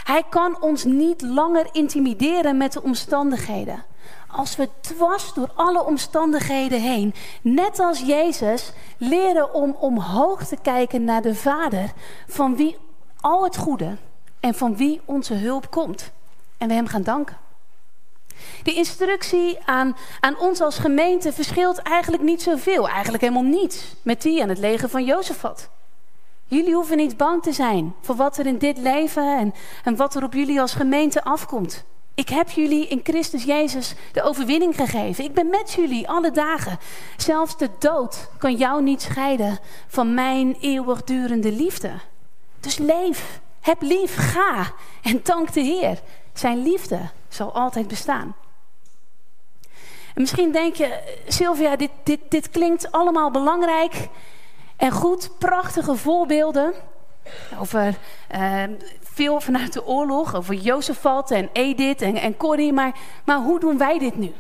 Hij 0.04 0.22
kan 0.28 0.61
ons 0.61 0.85
niet 0.85 1.22
langer 1.22 1.66
intimideren 1.72 2.56
met 2.56 2.72
de 2.72 2.82
omstandigheden. 2.82 3.85
Als 4.28 4.56
we 4.56 4.68
dwars 4.80 5.32
door 5.35 5.50
alle 5.54 5.85
omstandigheden 5.85 6.80
heen, 6.80 7.14
net 7.42 7.78
als 7.78 8.00
Jezus, 8.00 8.72
leren 8.96 9.54
om 9.54 9.76
omhoog 9.80 10.44
te 10.44 10.56
kijken 10.62 11.04
naar 11.04 11.22
de 11.22 11.35
Vader, 11.35 11.92
van 12.26 12.56
wie 12.56 12.76
al 13.20 13.44
het 13.44 13.56
goede 13.56 13.96
en 14.40 14.54
van 14.54 14.76
wie 14.76 15.00
onze 15.04 15.35
hulp 15.35 15.70
komt. 15.70 16.11
En 16.58 16.68
we 16.68 16.74
hem 16.74 16.87
gaan 16.87 17.02
danken. 17.02 17.37
De 18.62 18.74
instructie 18.74 19.58
aan, 19.64 19.96
aan 20.20 20.38
ons 20.38 20.61
als 20.61 20.78
gemeente 20.78 21.32
verschilt 21.32 21.78
eigenlijk 21.78 22.22
niet 22.22 22.42
zoveel. 22.42 22.88
Eigenlijk 22.88 23.22
helemaal 23.22 23.42
niets 23.42 23.94
met 24.02 24.22
die 24.22 24.42
aan 24.42 24.48
het 24.48 24.58
leger 24.58 24.88
van 24.88 25.04
Jozefat. 25.04 25.70
Jullie 26.44 26.74
hoeven 26.74 26.96
niet 26.96 27.16
bang 27.16 27.42
te 27.42 27.52
zijn 27.52 27.94
voor 28.00 28.16
wat 28.16 28.38
er 28.38 28.46
in 28.46 28.59
dit 28.59 28.78
leven 28.78 29.38
en, 29.38 29.55
en 29.85 29.96
wat 29.96 30.14
er 30.14 30.24
op 30.24 30.33
jullie 30.33 30.61
als 30.61 30.72
gemeente 30.72 31.24
afkomt. 31.24 31.85
Ik 32.14 32.28
heb 32.28 32.50
jullie 32.50 32.88
in 32.88 33.00
Christus 33.02 33.44
Jezus 33.44 33.94
de 34.12 34.22
overwinning 34.22 34.76
gegeven. 34.76 35.24
Ik 35.24 35.35
ben 35.35 35.50
met 35.50 35.72
jullie 35.72 36.09
alle 36.09 36.31
dagen. 36.31 36.78
Zelfs 37.16 37.57
de 37.57 37.70
dood 37.78 38.28
kan 38.38 38.57
jou 38.57 38.83
niet 38.83 39.02
scheiden 39.02 39.59
van 39.87 40.14
mijn 40.14 40.57
eeuwigdurende 40.61 41.52
liefde. 41.52 41.92
Dus 42.61 42.78
leef, 42.78 43.40
heb 43.61 43.83
lief, 43.83 44.16
ga 44.16 44.72
en 45.02 45.20
dank 45.22 45.52
de 45.52 45.61
Heer. 45.61 46.00
Zijn 46.33 46.62
liefde 46.62 47.00
zal 47.28 47.52
altijd 47.52 47.88
bestaan. 47.88 48.35
En 50.14 50.20
misschien 50.20 50.52
denk 50.52 50.74
je, 50.74 50.98
Sylvia, 51.26 51.76
dit, 51.76 51.90
dit, 52.02 52.20
dit 52.28 52.50
klinkt 52.50 52.92
allemaal 52.92 53.31
belangrijk. 53.31 54.09
En 54.83 54.90
goed, 54.90 55.31
prachtige 55.38 55.97
voorbeelden 55.97 56.73
over 57.59 57.95
uh, 58.35 58.62
veel 59.01 59.40
vanuit 59.40 59.73
de 59.73 59.87
oorlog, 59.87 60.35
over 60.35 60.55
Jozefat 60.55 61.31
en 61.31 61.49
Edith 61.53 62.03
en, 62.03 62.16
en 62.16 62.37
Corrie. 62.37 62.73
Maar, 62.73 62.92
maar 63.25 63.38
hoe 63.38 63.61
doen 63.61 63.79
wij 63.79 63.99
dit 63.99 64.16
nu? 64.16 64.33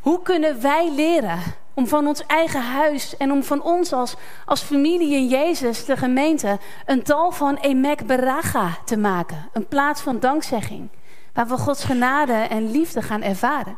Hoe 0.00 0.22
kunnen 0.22 0.60
wij 0.60 0.92
leren 0.94 1.38
om 1.74 1.86
van 1.86 2.06
ons 2.06 2.26
eigen 2.26 2.62
huis 2.62 3.16
en 3.16 3.32
om 3.32 3.42
van 3.42 3.62
ons 3.62 3.92
als, 3.92 4.16
als 4.46 4.62
familie 4.62 5.14
in 5.14 5.28
Jezus, 5.28 5.84
de 5.84 5.96
gemeente, 5.96 6.58
een 6.86 7.04
dal 7.04 7.30
van 7.30 7.56
Emek 7.56 8.06
Beraga 8.06 8.78
te 8.84 8.96
maken? 8.96 9.48
Een 9.52 9.68
plaats 9.68 10.00
van 10.00 10.20
dankzegging, 10.20 10.88
waar 11.32 11.46
we 11.46 11.56
Gods 11.56 11.84
genade 11.84 12.32
en 12.32 12.70
liefde 12.70 13.02
gaan 13.02 13.22
ervaren. 13.22 13.76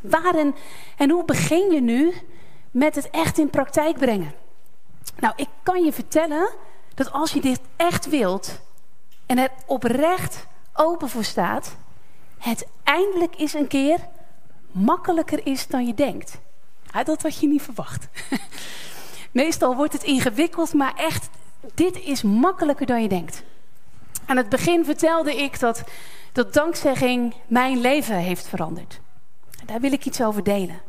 Waar 0.00 0.34
en 0.96 1.10
hoe 1.10 1.24
begin 1.24 1.72
je 1.72 1.80
nu 1.80 2.14
met 2.70 2.94
het 2.94 3.10
echt 3.10 3.38
in 3.38 3.50
praktijk 3.50 3.98
brengen? 3.98 4.39
Nou, 5.18 5.32
ik 5.36 5.48
kan 5.62 5.84
je 5.84 5.92
vertellen 5.92 6.48
dat 6.94 7.12
als 7.12 7.32
je 7.32 7.40
dit 7.40 7.60
echt 7.76 8.08
wilt 8.08 8.60
en 9.26 9.38
er 9.38 9.50
oprecht 9.66 10.46
open 10.72 11.08
voor 11.08 11.24
staat, 11.24 11.76
het 12.38 12.66
eindelijk 12.82 13.34
eens 13.38 13.54
een 13.54 13.66
keer 13.66 13.98
makkelijker 14.72 15.46
is 15.46 15.66
dan 15.66 15.86
je 15.86 15.94
denkt. 15.94 16.38
Ja, 16.92 17.04
dat 17.04 17.22
had 17.22 17.40
je 17.40 17.48
niet 17.48 17.62
verwacht. 17.62 18.08
Meestal 19.30 19.76
wordt 19.76 19.92
het 19.92 20.02
ingewikkeld, 20.02 20.72
maar 20.72 20.94
echt, 20.96 21.30
dit 21.74 22.00
is 22.00 22.22
makkelijker 22.22 22.86
dan 22.86 23.02
je 23.02 23.08
denkt. 23.08 23.42
Aan 24.26 24.36
het 24.36 24.48
begin 24.48 24.84
vertelde 24.84 25.36
ik 25.36 25.60
dat, 25.60 25.84
dat 26.32 26.52
dankzegging 26.54 27.34
mijn 27.46 27.80
leven 27.80 28.16
heeft 28.16 28.46
veranderd. 28.46 29.00
Daar 29.66 29.80
wil 29.80 29.92
ik 29.92 30.04
iets 30.04 30.22
over 30.22 30.42
delen. 30.42 30.80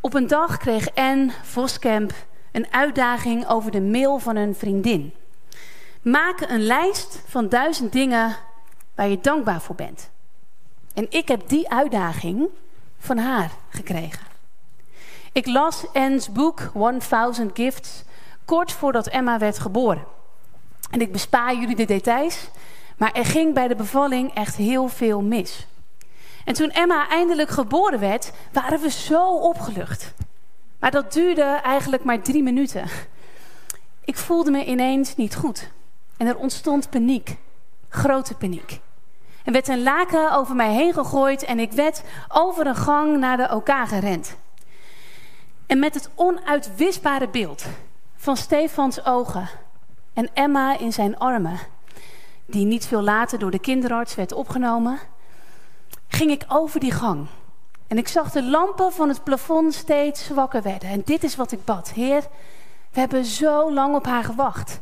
Op 0.00 0.14
een 0.14 0.26
dag 0.26 0.56
kreeg 0.56 0.94
Anne 0.94 1.32
Voskamp 1.42 2.12
een 2.52 2.72
uitdaging 2.72 3.48
over 3.48 3.70
de 3.70 3.80
mail 3.80 4.18
van 4.18 4.36
een 4.36 4.54
vriendin. 4.54 5.14
Maak 6.02 6.40
een 6.40 6.62
lijst 6.62 7.22
van 7.26 7.48
duizend 7.48 7.92
dingen 7.92 8.36
waar 8.94 9.08
je 9.08 9.20
dankbaar 9.20 9.60
voor 9.60 9.74
bent. 9.74 10.10
En 10.94 11.06
ik 11.10 11.28
heb 11.28 11.48
die 11.48 11.70
uitdaging 11.70 12.48
van 12.98 13.18
haar 13.18 13.50
gekregen. 13.68 14.26
Ik 15.32 15.46
las 15.46 15.84
Anne's 15.92 16.32
boek 16.32 16.70
1000 17.08 17.50
Gifts 17.54 18.04
kort 18.44 18.72
voordat 18.72 19.06
Emma 19.06 19.38
werd 19.38 19.58
geboren. 19.58 20.04
En 20.90 21.00
ik 21.00 21.12
bespaar 21.12 21.54
jullie 21.54 21.76
de 21.76 21.84
details, 21.84 22.48
maar 22.96 23.12
er 23.12 23.24
ging 23.24 23.54
bij 23.54 23.68
de 23.68 23.74
bevalling 23.74 24.34
echt 24.34 24.56
heel 24.56 24.88
veel 24.88 25.22
mis. 25.22 25.66
En 26.44 26.54
toen 26.54 26.70
Emma 26.70 27.08
eindelijk 27.08 27.50
geboren 27.50 28.00
werd, 28.00 28.32
waren 28.52 28.80
we 28.80 28.90
zo 28.90 29.36
opgelucht. 29.36 30.12
Maar 30.80 30.90
dat 30.90 31.12
duurde 31.12 31.42
eigenlijk 31.42 32.04
maar 32.04 32.22
drie 32.22 32.42
minuten. 32.42 32.84
Ik 34.04 34.16
voelde 34.16 34.50
me 34.50 34.64
ineens 34.64 35.16
niet 35.16 35.36
goed. 35.36 35.70
En 36.16 36.26
er 36.26 36.36
ontstond 36.36 36.90
paniek. 36.90 37.36
Grote 37.88 38.34
paniek. 38.34 38.80
Er 39.44 39.52
werd 39.52 39.68
een 39.68 39.82
laken 39.82 40.32
over 40.32 40.54
mij 40.54 40.72
heen 40.72 40.92
gegooid 40.92 41.44
en 41.44 41.58
ik 41.58 41.72
werd 41.72 42.02
over 42.28 42.66
een 42.66 42.76
gang 42.76 43.18
naar 43.18 43.36
de 43.36 43.54
OK 43.54 43.70
gerend. 43.86 44.36
En 45.66 45.78
met 45.78 45.94
het 45.94 46.10
onuitwisbare 46.14 47.28
beeld 47.28 47.64
van 48.16 48.36
Stefans 48.36 49.04
ogen 49.04 49.48
en 50.12 50.30
Emma 50.34 50.78
in 50.78 50.92
zijn 50.92 51.18
armen, 51.18 51.58
die 52.46 52.64
niet 52.64 52.86
veel 52.86 53.02
later 53.02 53.38
door 53.38 53.50
de 53.50 53.58
kinderarts 53.58 54.14
werd 54.14 54.32
opgenomen, 54.32 54.98
ging 56.08 56.30
ik 56.30 56.44
over 56.48 56.80
die 56.80 56.92
gang. 56.92 57.26
En 57.90 57.98
ik 57.98 58.08
zag 58.08 58.30
de 58.30 58.42
lampen 58.42 58.92
van 58.92 59.08
het 59.08 59.24
plafond 59.24 59.74
steeds 59.74 60.24
zwakker 60.24 60.62
werden. 60.62 60.88
En 60.88 61.02
dit 61.04 61.24
is 61.24 61.36
wat 61.36 61.52
ik 61.52 61.64
bad. 61.64 61.92
Heer, 61.92 62.22
we 62.92 63.00
hebben 63.00 63.24
zo 63.24 63.72
lang 63.72 63.94
op 63.94 64.06
haar 64.06 64.24
gewacht. 64.24 64.80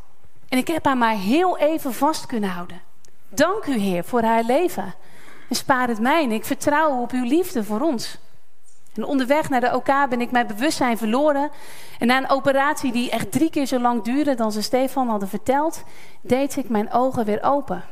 En 0.48 0.58
ik 0.58 0.68
heb 0.68 0.84
haar 0.84 0.96
maar 0.96 1.14
heel 1.14 1.58
even 1.58 1.94
vast 1.94 2.26
kunnen 2.26 2.50
houden. 2.50 2.80
Dank 3.28 3.66
u, 3.66 3.78
Heer, 3.78 4.04
voor 4.04 4.22
haar 4.22 4.44
leven. 4.44 4.94
En 5.48 5.56
spaar 5.56 5.88
het 5.88 6.00
mij. 6.00 6.24
ik 6.24 6.44
vertrouw 6.44 7.00
op 7.00 7.10
uw 7.10 7.24
liefde 7.24 7.64
voor 7.64 7.80
ons. 7.80 8.18
En 8.94 9.04
onderweg 9.04 9.48
naar 9.48 9.60
de 9.60 9.74
OK 9.74 10.08
ben 10.08 10.20
ik 10.20 10.30
mijn 10.30 10.46
bewustzijn 10.46 10.98
verloren. 10.98 11.50
En 11.98 12.06
na 12.06 12.16
een 12.16 12.30
operatie 12.30 12.92
die 12.92 13.10
echt 13.10 13.32
drie 13.32 13.50
keer 13.50 13.66
zo 13.66 13.78
lang 13.78 14.02
duurde 14.02 14.34
dan 14.34 14.52
ze 14.52 14.62
Stefan 14.62 15.08
hadden 15.08 15.28
verteld, 15.28 15.82
deed 16.20 16.56
ik 16.56 16.68
mijn 16.68 16.92
ogen 16.92 17.24
weer 17.24 17.42
open. 17.42 17.84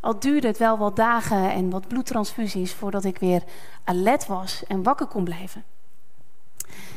Al 0.00 0.18
duurde 0.18 0.46
het 0.46 0.58
wel 0.58 0.78
wat 0.78 0.96
dagen 0.96 1.50
en 1.50 1.70
wat 1.70 1.88
bloedtransfusies 1.88 2.72
voordat 2.72 3.04
ik 3.04 3.18
weer 3.18 3.42
alert 3.84 4.26
was 4.26 4.64
en 4.66 4.82
wakker 4.82 5.06
kon 5.06 5.24
blijven. 5.24 5.64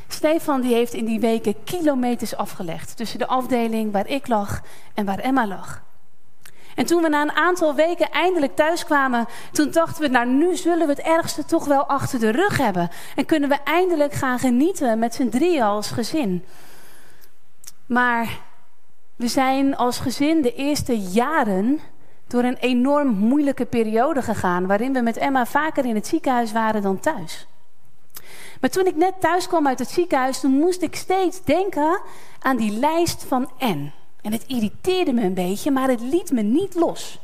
Stefan 0.08 0.62
die 0.62 0.74
heeft 0.74 0.94
in 0.94 1.06
die 1.06 1.20
weken 1.20 1.64
kilometers 1.64 2.36
afgelegd 2.36 2.98
tussen 2.98 3.20
de 3.20 3.28
afdeling 3.28 3.92
waar 3.92 4.08
ik 4.08 4.28
lag 4.28 4.62
en 4.94 5.06
waar 5.06 5.20
Emma 5.20 5.48
lag. 5.48 5.84
En 6.76 6.86
toen 6.86 7.02
we 7.02 7.10
na 7.10 7.22
een 7.22 7.32
aantal 7.32 7.76
weken 7.76 8.12
eindelijk 8.12 8.56
thuis 8.56 8.86
kwamen, 8.86 9.26
toen 9.52 9.72
dachten 9.72 10.02
we, 10.02 10.08
nou 10.08 10.28
nu 10.28 10.56
zullen 10.56 10.88
we 10.88 10.94
het 10.94 11.02
ergste 11.02 11.46
toch 11.46 11.66
wel 11.66 11.86
achter 11.86 12.20
de 12.20 12.30
rug 12.30 12.58
hebben. 12.58 12.90
En 13.16 13.26
kunnen 13.26 13.50
we 13.50 13.58
eindelijk 13.64 14.14
gaan 14.14 14.40
genieten 14.40 15.00
met 15.00 15.14
z'n 15.14 15.30
drieën 15.30 15.64
als 15.64 15.92
gezin. 15.92 16.46
Maar 17.86 18.40
we 19.16 19.28
zijn 19.28 19.76
als 19.76 20.00
gezin 20.00 20.42
de 20.42 20.54
eerste 20.54 21.00
jaren 21.00 21.80
door 22.32 22.44
een 22.44 22.58
enorm 22.58 23.08
moeilijke 23.08 23.66
periode 23.66 24.22
gegaan, 24.22 24.68
waarin 24.68 24.94
we 24.94 25.02
met 25.02 25.18
Emma 25.18 25.46
vaker 25.46 25.86
in 25.86 25.96
het 25.96 26.08
ziekenhuis 26.08 26.52
waren 26.52 26.82
dan 26.82 27.00
thuis. 27.00 27.48
Maar 28.62 28.70
toen 28.70 28.86
ik 28.86 28.96
net 28.96 29.14
thuis 29.20 29.48
kwam 29.48 29.68
uit 29.68 29.80
het 29.80 29.90
ziekenhuis, 29.90 30.40
toen 30.40 30.52
moest 30.52 30.82
ik 30.82 30.96
steeds 30.96 31.44
denken 31.44 32.02
aan 32.40 32.58
die 32.58 32.72
lijst 32.72 33.24
van 33.24 33.50
N. 33.66 33.92
En 34.22 34.32
het 34.32 34.44
irriteerde 34.48 35.14
me 35.14 35.22
een 35.22 35.34
beetje, 35.34 35.72
maar 35.72 35.90
het 35.90 36.02
liet 36.02 36.32
me 36.32 36.42
niet 36.42 36.76
los. 36.76 37.20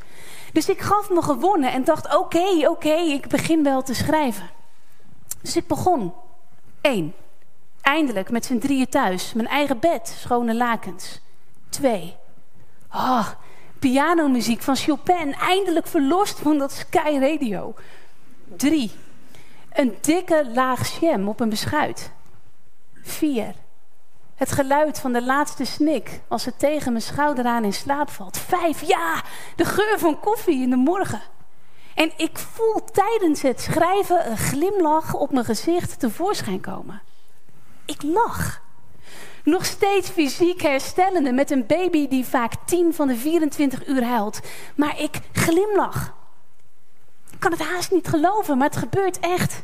Dus 0.53 0.69
ik 0.69 0.81
gaf 0.81 1.09
me 1.09 1.21
gewonnen 1.21 1.71
en 1.71 1.83
dacht: 1.83 2.15
oké, 2.15 2.69
oké, 2.69 2.93
ik 2.93 3.27
begin 3.27 3.63
wel 3.63 3.83
te 3.83 3.93
schrijven. 3.93 4.49
Dus 5.41 5.55
ik 5.55 5.67
begon. 5.67 6.13
Eén. 6.81 7.13
Eindelijk 7.81 8.31
met 8.31 8.45
z'n 8.45 8.57
drieën 8.57 8.89
thuis. 8.89 9.33
Mijn 9.33 9.47
eigen 9.47 9.79
bed, 9.79 10.17
schone 10.19 10.55
lakens. 10.55 11.21
Twee. 11.69 12.15
Ah, 12.87 13.27
pianomuziek 13.79 14.61
van 14.61 14.75
Chopin. 14.75 15.33
Eindelijk 15.33 15.87
verlost 15.87 16.39
van 16.39 16.57
dat 16.57 16.71
Sky 16.71 17.17
Radio. 17.19 17.73
Drie. 18.55 18.91
Een 19.73 19.97
dikke 20.01 20.49
laag 20.53 20.99
jam 20.99 21.27
op 21.27 21.39
een 21.39 21.49
beschuit. 21.49 22.11
Vier. 23.03 23.53
Het 24.35 24.51
geluid 24.51 24.99
van 24.99 25.13
de 25.13 25.23
laatste 25.23 25.65
snik 25.65 26.21
als 26.27 26.45
het 26.45 26.59
tegen 26.59 26.91
mijn 26.91 27.03
schouder 27.03 27.45
aan 27.45 27.63
in 27.63 27.73
slaap 27.73 28.09
valt. 28.09 28.37
Vijf, 28.37 28.81
ja, 28.81 29.23
de 29.55 29.65
geur 29.65 29.99
van 29.99 30.19
koffie 30.19 30.61
in 30.61 30.69
de 30.69 30.75
morgen. 30.75 31.21
En 31.95 32.11
ik 32.17 32.37
voel 32.37 32.83
tijdens 32.91 33.41
het 33.41 33.61
schrijven 33.61 34.29
een 34.29 34.37
glimlach 34.37 35.13
op 35.13 35.31
mijn 35.31 35.45
gezicht 35.45 35.99
tevoorschijn 35.99 36.61
komen. 36.61 37.01
Ik 37.85 38.03
lach. 38.03 38.61
Nog 39.47 39.65
steeds 39.65 40.09
fysiek 40.09 40.61
herstellende 40.61 41.31
met 41.31 41.51
een 41.51 41.65
baby 41.65 42.07
die 42.07 42.25
vaak 42.25 42.53
10 42.65 42.93
van 42.93 43.07
de 43.07 43.15
24 43.15 43.87
uur 43.87 44.03
huilt. 44.03 44.39
Maar 44.75 45.01
ik 45.01 45.19
glimlach. 45.31 46.13
Ik 47.31 47.39
kan 47.39 47.51
het 47.51 47.61
haast 47.61 47.91
niet 47.91 48.07
geloven, 48.07 48.57
maar 48.57 48.67
het 48.67 48.77
gebeurt 48.77 49.19
echt. 49.19 49.63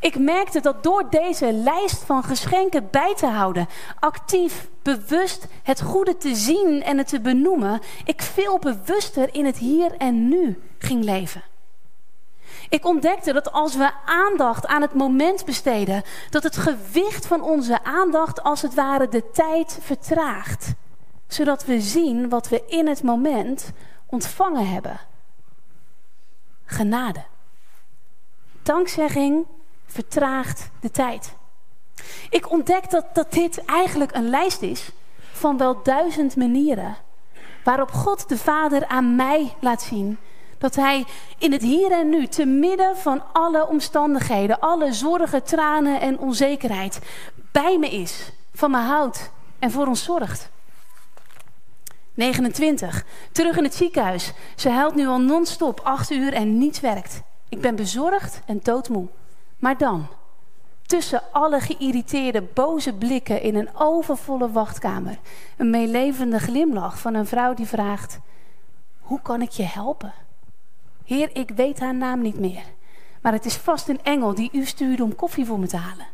Ik 0.00 0.18
merkte 0.18 0.60
dat 0.60 0.82
door 0.82 1.10
deze 1.10 1.52
lijst 1.52 2.02
van 2.02 2.22
geschenken 2.22 2.88
bij 2.90 3.14
te 3.14 3.26
houden, 3.26 3.68
actief, 3.98 4.68
bewust 4.82 5.46
het 5.62 5.82
goede 5.82 6.16
te 6.16 6.34
zien 6.34 6.82
en 6.82 6.98
het 6.98 7.08
te 7.08 7.20
benoemen, 7.20 7.80
ik 8.04 8.22
veel 8.22 8.58
bewuster 8.58 9.34
in 9.34 9.44
het 9.44 9.58
hier 9.58 9.96
en 9.96 10.28
nu 10.28 10.62
ging 10.78 11.04
leven. 11.04 11.42
Ik 12.68 12.84
ontdekte 12.84 13.32
dat 13.32 13.52
als 13.52 13.76
we 13.76 13.90
aandacht 14.04 14.66
aan 14.66 14.82
het 14.82 14.94
moment 14.94 15.44
besteden, 15.44 16.02
dat 16.30 16.42
het 16.42 16.56
gewicht 16.56 17.26
van 17.26 17.42
onze 17.42 17.84
aandacht 17.84 18.42
als 18.42 18.62
het 18.62 18.74
ware 18.74 19.08
de 19.08 19.30
tijd 19.30 19.78
vertraagt, 19.80 20.74
zodat 21.26 21.64
we 21.64 21.80
zien 21.80 22.28
wat 22.28 22.48
we 22.48 22.64
in 22.66 22.86
het 22.86 23.02
moment 23.02 23.72
ontvangen 24.06 24.68
hebben. 24.68 25.00
Genade. 26.64 27.24
Dankzegging 28.62 29.46
vertraagt 29.86 30.70
de 30.80 30.90
tijd. 30.90 31.34
Ik 32.30 32.50
ontdek 32.50 32.90
dat, 32.90 33.04
dat 33.12 33.32
dit 33.32 33.64
eigenlijk 33.64 34.14
een 34.14 34.30
lijst 34.30 34.62
is 34.62 34.90
van 35.32 35.56
wel 35.56 35.82
duizend 35.82 36.36
manieren 36.36 36.96
waarop 37.64 37.90
God 37.90 38.28
de 38.28 38.38
Vader 38.38 38.86
aan 38.86 39.16
mij 39.16 39.54
laat 39.60 39.82
zien 39.82 40.18
dat 40.58 40.74
Hij 40.74 41.04
in 41.38 41.52
het 41.52 41.62
hier 41.62 41.92
en 41.92 42.08
nu, 42.08 42.26
te 42.26 42.44
midden 42.44 42.96
van 42.96 43.22
alle 43.32 43.68
omstandigheden, 43.68 44.60
alle 44.60 44.92
zorgen, 44.92 45.42
tranen 45.42 46.00
en 46.00 46.18
onzekerheid, 46.18 47.00
bij 47.52 47.78
me 47.78 47.90
is, 47.90 48.32
van 48.54 48.70
me 48.70 48.78
houdt 48.78 49.30
en 49.58 49.70
voor 49.70 49.86
ons 49.86 50.04
zorgt. 50.04 50.50
29. 52.14 53.04
Terug 53.32 53.56
in 53.56 53.64
het 53.64 53.74
ziekenhuis. 53.74 54.32
Ze 54.56 54.68
huilt 54.70 54.94
nu 54.94 55.06
al 55.06 55.20
non-stop, 55.20 55.80
acht 55.80 56.10
uur 56.10 56.32
en 56.32 56.58
niets 56.58 56.80
werkt. 56.80 57.22
Ik 57.48 57.60
ben 57.60 57.76
bezorgd 57.76 58.40
en 58.46 58.60
doodmoe. 58.62 59.06
Maar 59.58 59.78
dan, 59.78 60.08
Tussen 60.88 61.22
alle 61.32 61.60
geïrriteerde, 61.60 62.42
boze 62.42 62.92
blikken 62.92 63.42
in 63.42 63.54
een 63.54 63.68
overvolle 63.74 64.50
wachtkamer. 64.50 65.18
Een 65.56 65.70
meelevende 65.70 66.38
glimlach 66.38 66.98
van 66.98 67.14
een 67.14 67.26
vrouw 67.26 67.54
die 67.54 67.66
vraagt: 67.66 68.18
Hoe 68.98 69.20
kan 69.22 69.42
ik 69.42 69.50
je 69.50 69.62
helpen? 69.62 70.12
Heer, 71.08 71.30
ik 71.32 71.50
weet 71.56 71.80
haar 71.80 71.94
naam 71.94 72.20
niet 72.20 72.38
meer. 72.38 72.62
Maar 73.22 73.32
het 73.32 73.44
is 73.44 73.56
vast 73.56 73.88
een 73.88 74.02
engel 74.02 74.34
die 74.34 74.50
u 74.52 74.64
stuurde 74.64 75.02
om 75.02 75.14
koffie 75.14 75.46
voor 75.46 75.58
me 75.58 75.66
te 75.66 75.76
halen. 75.76 76.06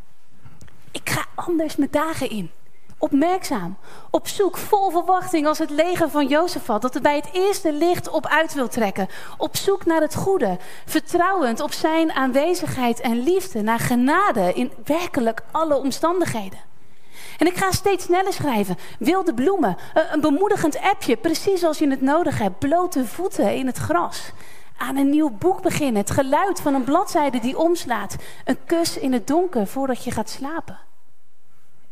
Ik 0.91 1.11
ga 1.11 1.25
anders 1.35 1.77
mijn 1.77 1.91
dagen 1.91 2.31
in. 2.31 2.51
Opmerkzaam. 2.99 3.77
Op 4.11 4.29
zoek, 4.29 4.57
vol 4.57 4.91
verwachting 4.91 5.47
als 5.47 5.59
het 5.59 5.71
leger 5.71 6.11
van 6.11 6.27
Jozefat. 6.27 6.83
Dat 6.83 6.95
het 6.95 7.03
bij 7.03 7.17
het 7.17 7.29
eerste 7.33 7.73
licht 7.73 8.09
op 8.09 8.27
uit 8.27 8.55
wil 8.55 8.69
trekken. 8.69 9.09
Op 9.37 9.57
zoek 9.57 9.85
naar 9.85 10.01
het 10.01 10.15
goede. 10.15 10.59
Vertrouwend 10.85 11.61
op 11.61 11.73
zijn 11.73 12.13
aanwezigheid 12.13 13.01
en 13.01 13.23
liefde. 13.23 13.63
Naar 13.63 13.81
genade 13.81 14.53
in 14.53 14.73
werkelijk 14.85 15.43
alle 15.51 15.77
omstandigheden. 15.77 16.59
En 17.39 17.47
ik 17.47 17.57
ga 17.57 17.71
steeds 17.71 18.05
sneller 18.05 18.33
schrijven. 18.33 18.77
Wilde 18.99 19.35
bloemen. 19.35 19.77
Een 20.13 20.21
bemoedigend 20.21 20.79
appje. 20.81 21.17
Precies 21.17 21.65
als 21.65 21.79
je 21.79 21.91
het 21.91 22.01
nodig 22.01 22.39
hebt. 22.39 22.59
Blote 22.59 23.07
voeten 23.07 23.55
in 23.55 23.67
het 23.67 23.79
gras 23.79 24.33
aan 24.77 24.97
een 24.97 25.11
nieuw 25.11 25.31
boek 25.31 25.63
beginnen. 25.63 26.01
Het 26.01 26.11
geluid 26.11 26.61
van 26.61 26.75
een 26.75 26.85
bladzijde 26.85 27.41
die 27.41 27.59
omslaat. 27.59 28.17
Een 28.45 28.59
kus 28.65 28.99
in 28.99 29.13
het 29.13 29.27
donker 29.27 29.67
voordat 29.67 30.05
je 30.05 30.11
gaat 30.11 30.31
slapen. 30.31 30.79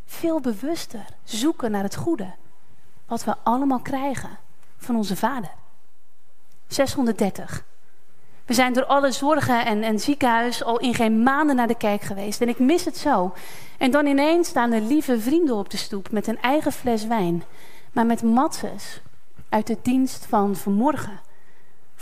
Veel 0.07 0.41
bewuster 0.41 1.05
zoeken 1.25 1.71
naar 1.71 1.83
het 1.83 1.97
goede. 1.97 2.33
Wat 3.07 3.25
we 3.25 3.35
allemaal 3.43 3.81
krijgen 3.81 4.39
van 4.77 4.97
onze 4.97 5.17
vader. 5.17 5.51
630. 6.67 7.65
We 8.45 8.55
zijn 8.55 8.73
door 8.73 8.85
alle 8.85 9.13
zorgen 9.13 9.65
en, 9.65 9.83
en 9.83 10.01
ziekenhuis 10.01 10.65
al 10.65 10.79
in 10.79 10.95
geen 10.95 11.23
maanden 11.23 11.57
naar 11.57 11.67
de 11.67 11.77
kerk 11.77 12.03
geweest. 12.03 12.41
En 12.41 12.49
ik 12.49 12.59
mis 12.59 12.85
het 12.85 12.97
zo. 12.97 13.35
En 13.79 13.91
dan 13.91 14.07
ineens 14.07 14.49
staan 14.49 14.73
er 14.73 14.81
lieve 14.81 15.21
vrienden 15.21 15.57
op 15.57 15.71
de 15.71 15.77
stoep 15.77 16.11
met 16.11 16.27
een 16.27 16.41
eigen 16.41 16.73
fles 16.73 17.07
wijn. 17.07 17.43
Maar 17.93 18.07
met 18.07 18.23
matzes 18.23 19.01
uit 19.49 19.67
de 19.67 19.77
dienst 19.83 20.27
van 20.27 20.57
vanmorgen 20.57 21.21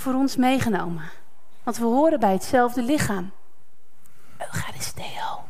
voor 0.01 0.15
ons 0.15 0.37
meegenomen. 0.37 1.11
Want 1.63 1.77
we 1.77 1.85
horen 1.85 2.21
bij 2.21 2.33
hetzelfde 2.33 2.83
lichaam. 2.83 3.31
Eucharisteo. 4.39 5.43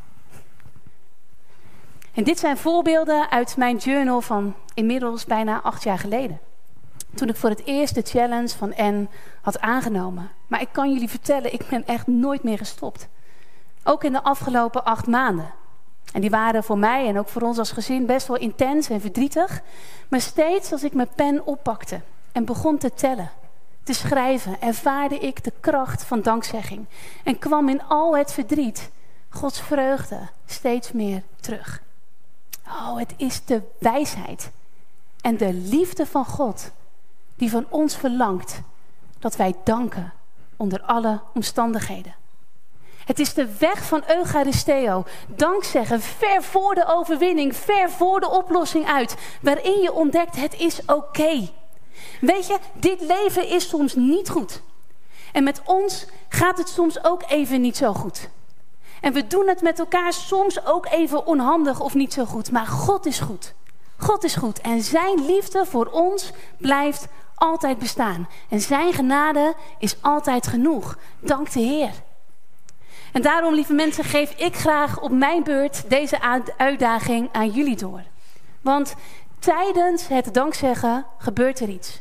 En 2.14 2.24
dit 2.24 2.38
zijn 2.38 2.56
voorbeelden 2.56 3.30
uit 3.30 3.56
mijn 3.56 3.76
journal 3.76 4.20
van 4.20 4.54
inmiddels 4.74 5.24
bijna 5.24 5.60
acht 5.60 5.82
jaar 5.82 5.98
geleden. 5.98 6.40
Toen 7.14 7.28
ik 7.28 7.36
voor 7.36 7.50
het 7.50 7.64
eerst 7.64 7.94
de 7.94 8.02
challenge 8.02 8.48
van 8.48 8.72
N 8.82 9.08
had 9.40 9.60
aangenomen. 9.60 10.30
Maar 10.46 10.60
ik 10.60 10.68
kan 10.72 10.92
jullie 10.92 11.08
vertellen, 11.08 11.52
ik 11.52 11.68
ben 11.68 11.86
echt 11.86 12.06
nooit 12.06 12.42
meer 12.42 12.58
gestopt. 12.58 13.08
Ook 13.84 14.04
in 14.04 14.12
de 14.12 14.22
afgelopen 14.22 14.84
acht 14.84 15.06
maanden. 15.06 15.50
En 16.12 16.20
die 16.20 16.30
waren 16.30 16.64
voor 16.64 16.78
mij 16.78 17.06
en 17.06 17.18
ook 17.18 17.28
voor 17.28 17.42
ons 17.42 17.58
als 17.58 17.72
gezin 17.72 18.06
best 18.06 18.26
wel 18.26 18.36
intens 18.36 18.88
en 18.88 19.00
verdrietig. 19.00 19.62
Maar 20.08 20.20
steeds 20.20 20.72
als 20.72 20.84
ik 20.84 20.94
mijn 20.94 21.10
pen 21.14 21.46
oppakte 21.46 22.00
en 22.32 22.44
begon 22.44 22.78
te 22.78 22.94
tellen, 22.94 23.30
te 23.90 23.96
schrijven, 23.96 24.60
ervaarde 24.60 25.18
ik 25.18 25.44
de 25.44 25.52
kracht 25.60 26.04
van 26.04 26.20
dankzegging. 26.20 26.86
En 27.24 27.38
kwam 27.38 27.68
in 27.68 27.82
al 27.82 28.16
het 28.16 28.32
verdriet 28.32 28.90
Gods 29.28 29.60
vreugde 29.60 30.18
steeds 30.46 30.92
meer 30.92 31.22
terug. 31.40 31.82
Oh, 32.66 32.98
het 32.98 33.14
is 33.16 33.44
de 33.44 33.62
wijsheid 33.78 34.50
en 35.20 35.36
de 35.36 35.52
liefde 35.52 36.06
van 36.06 36.24
God 36.24 36.70
die 37.36 37.50
van 37.50 37.66
ons 37.68 37.96
verlangt 37.96 38.60
dat 39.18 39.36
wij 39.36 39.54
danken 39.64 40.12
onder 40.56 40.82
alle 40.82 41.20
omstandigheden. 41.34 42.14
Het 43.04 43.18
is 43.18 43.34
de 43.34 43.56
weg 43.58 43.84
van 43.84 44.02
Eucharisteo. 44.08 45.04
Dankzeggen, 45.26 46.00
ver 46.00 46.42
voor 46.42 46.74
de 46.74 46.86
overwinning, 46.86 47.56
ver 47.56 47.90
voor 47.90 48.20
de 48.20 48.30
oplossing 48.30 48.86
uit. 48.86 49.16
Waarin 49.40 49.80
je 49.80 49.92
ontdekt, 49.92 50.36
het 50.36 50.54
is 50.58 50.84
oké. 50.86 51.48
Weet 52.20 52.46
je, 52.46 52.58
dit 52.74 53.00
leven 53.00 53.48
is 53.48 53.68
soms 53.68 53.94
niet 53.94 54.28
goed. 54.28 54.60
En 55.32 55.44
met 55.44 55.62
ons 55.64 56.06
gaat 56.28 56.58
het 56.58 56.68
soms 56.68 57.04
ook 57.04 57.22
even 57.28 57.60
niet 57.60 57.76
zo 57.76 57.92
goed. 57.92 58.28
En 59.00 59.12
we 59.12 59.26
doen 59.26 59.48
het 59.48 59.62
met 59.62 59.78
elkaar 59.78 60.12
soms 60.12 60.66
ook 60.66 60.86
even 60.90 61.26
onhandig 61.26 61.80
of 61.80 61.94
niet 61.94 62.12
zo 62.12 62.24
goed. 62.24 62.50
Maar 62.50 62.66
God 62.66 63.06
is 63.06 63.20
goed. 63.20 63.54
God 63.96 64.24
is 64.24 64.34
goed. 64.34 64.60
En 64.60 64.82
zijn 64.82 65.24
liefde 65.24 65.66
voor 65.66 65.86
ons 65.86 66.30
blijft 66.58 67.08
altijd 67.34 67.78
bestaan. 67.78 68.28
En 68.48 68.60
zijn 68.60 68.92
genade 68.92 69.54
is 69.78 69.96
altijd 70.00 70.46
genoeg. 70.46 70.98
Dank 71.18 71.52
de 71.52 71.60
Heer. 71.60 71.92
En 73.12 73.22
daarom, 73.22 73.54
lieve 73.54 73.72
mensen, 73.72 74.04
geef 74.04 74.30
ik 74.30 74.56
graag 74.56 75.00
op 75.00 75.10
mijn 75.10 75.42
beurt 75.42 75.90
deze 75.90 76.20
uitdaging 76.56 77.28
aan 77.32 77.50
jullie 77.50 77.76
door. 77.76 78.02
Want 78.60 78.94
tijdens 79.40 80.08
het 80.08 80.34
dankzeggen 80.34 81.06
gebeurt 81.18 81.60
er 81.60 81.68
iets. 81.68 82.00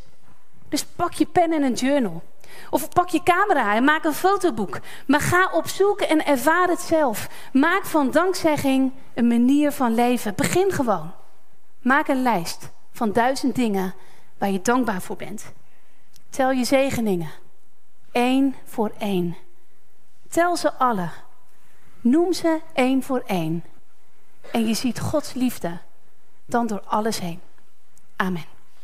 Dus 0.70 0.86
pak 0.86 1.14
je 1.14 1.26
pen 1.26 1.54
en 1.54 1.64
een 1.64 1.74
journal. 1.74 2.24
Of 2.70 2.90
pak 2.90 3.10
je 3.10 3.24
camera 3.24 3.76
en 3.76 3.84
maak 3.84 4.04
een 4.04 4.14
fotoboek. 4.14 4.80
Maar 5.08 5.22
ga 5.22 5.50
op 5.54 5.68
zoek 5.68 6.00
en 6.02 6.26
ervaar 6.26 6.68
het 6.68 6.80
zelf. 6.80 7.28
Maak 7.54 7.86
van 7.86 8.12
dankzegging 8.12 8.94
een 9.14 9.28
manier 9.28 9.72
van 9.72 9.94
leven. 9.94 10.36
Begin 10.36 10.72
gewoon. 10.72 11.12
Maak 11.82 12.08
een 12.08 12.22
lijst 12.22 12.70
van 12.92 13.12
duizend 13.12 13.56
dingen 13.56 13.94
waar 14.38 14.52
je 14.52 14.62
dankbaar 14.62 15.02
voor 15.02 15.16
bent. 15.16 15.52
Tel 16.30 16.52
je 16.52 16.64
zegeningen. 16.64 17.30
Eén 18.12 18.56
voor 18.66 18.92
één. 18.98 19.36
Tel 20.30 20.56
ze 20.56 20.74
alle. 20.74 21.10
Noem 22.02 22.34
ze 22.34 22.60
één 22.74 23.04
voor 23.04 23.24
één. 23.26 23.64
En 24.52 24.68
je 24.68 24.74
ziet 24.74 25.00
Gods 25.00 25.34
liefde 25.34 25.80
dan 26.50 26.68
door 26.68 26.82
alles 26.86 27.20
heen. 27.20 27.40
Amen. 28.16 28.59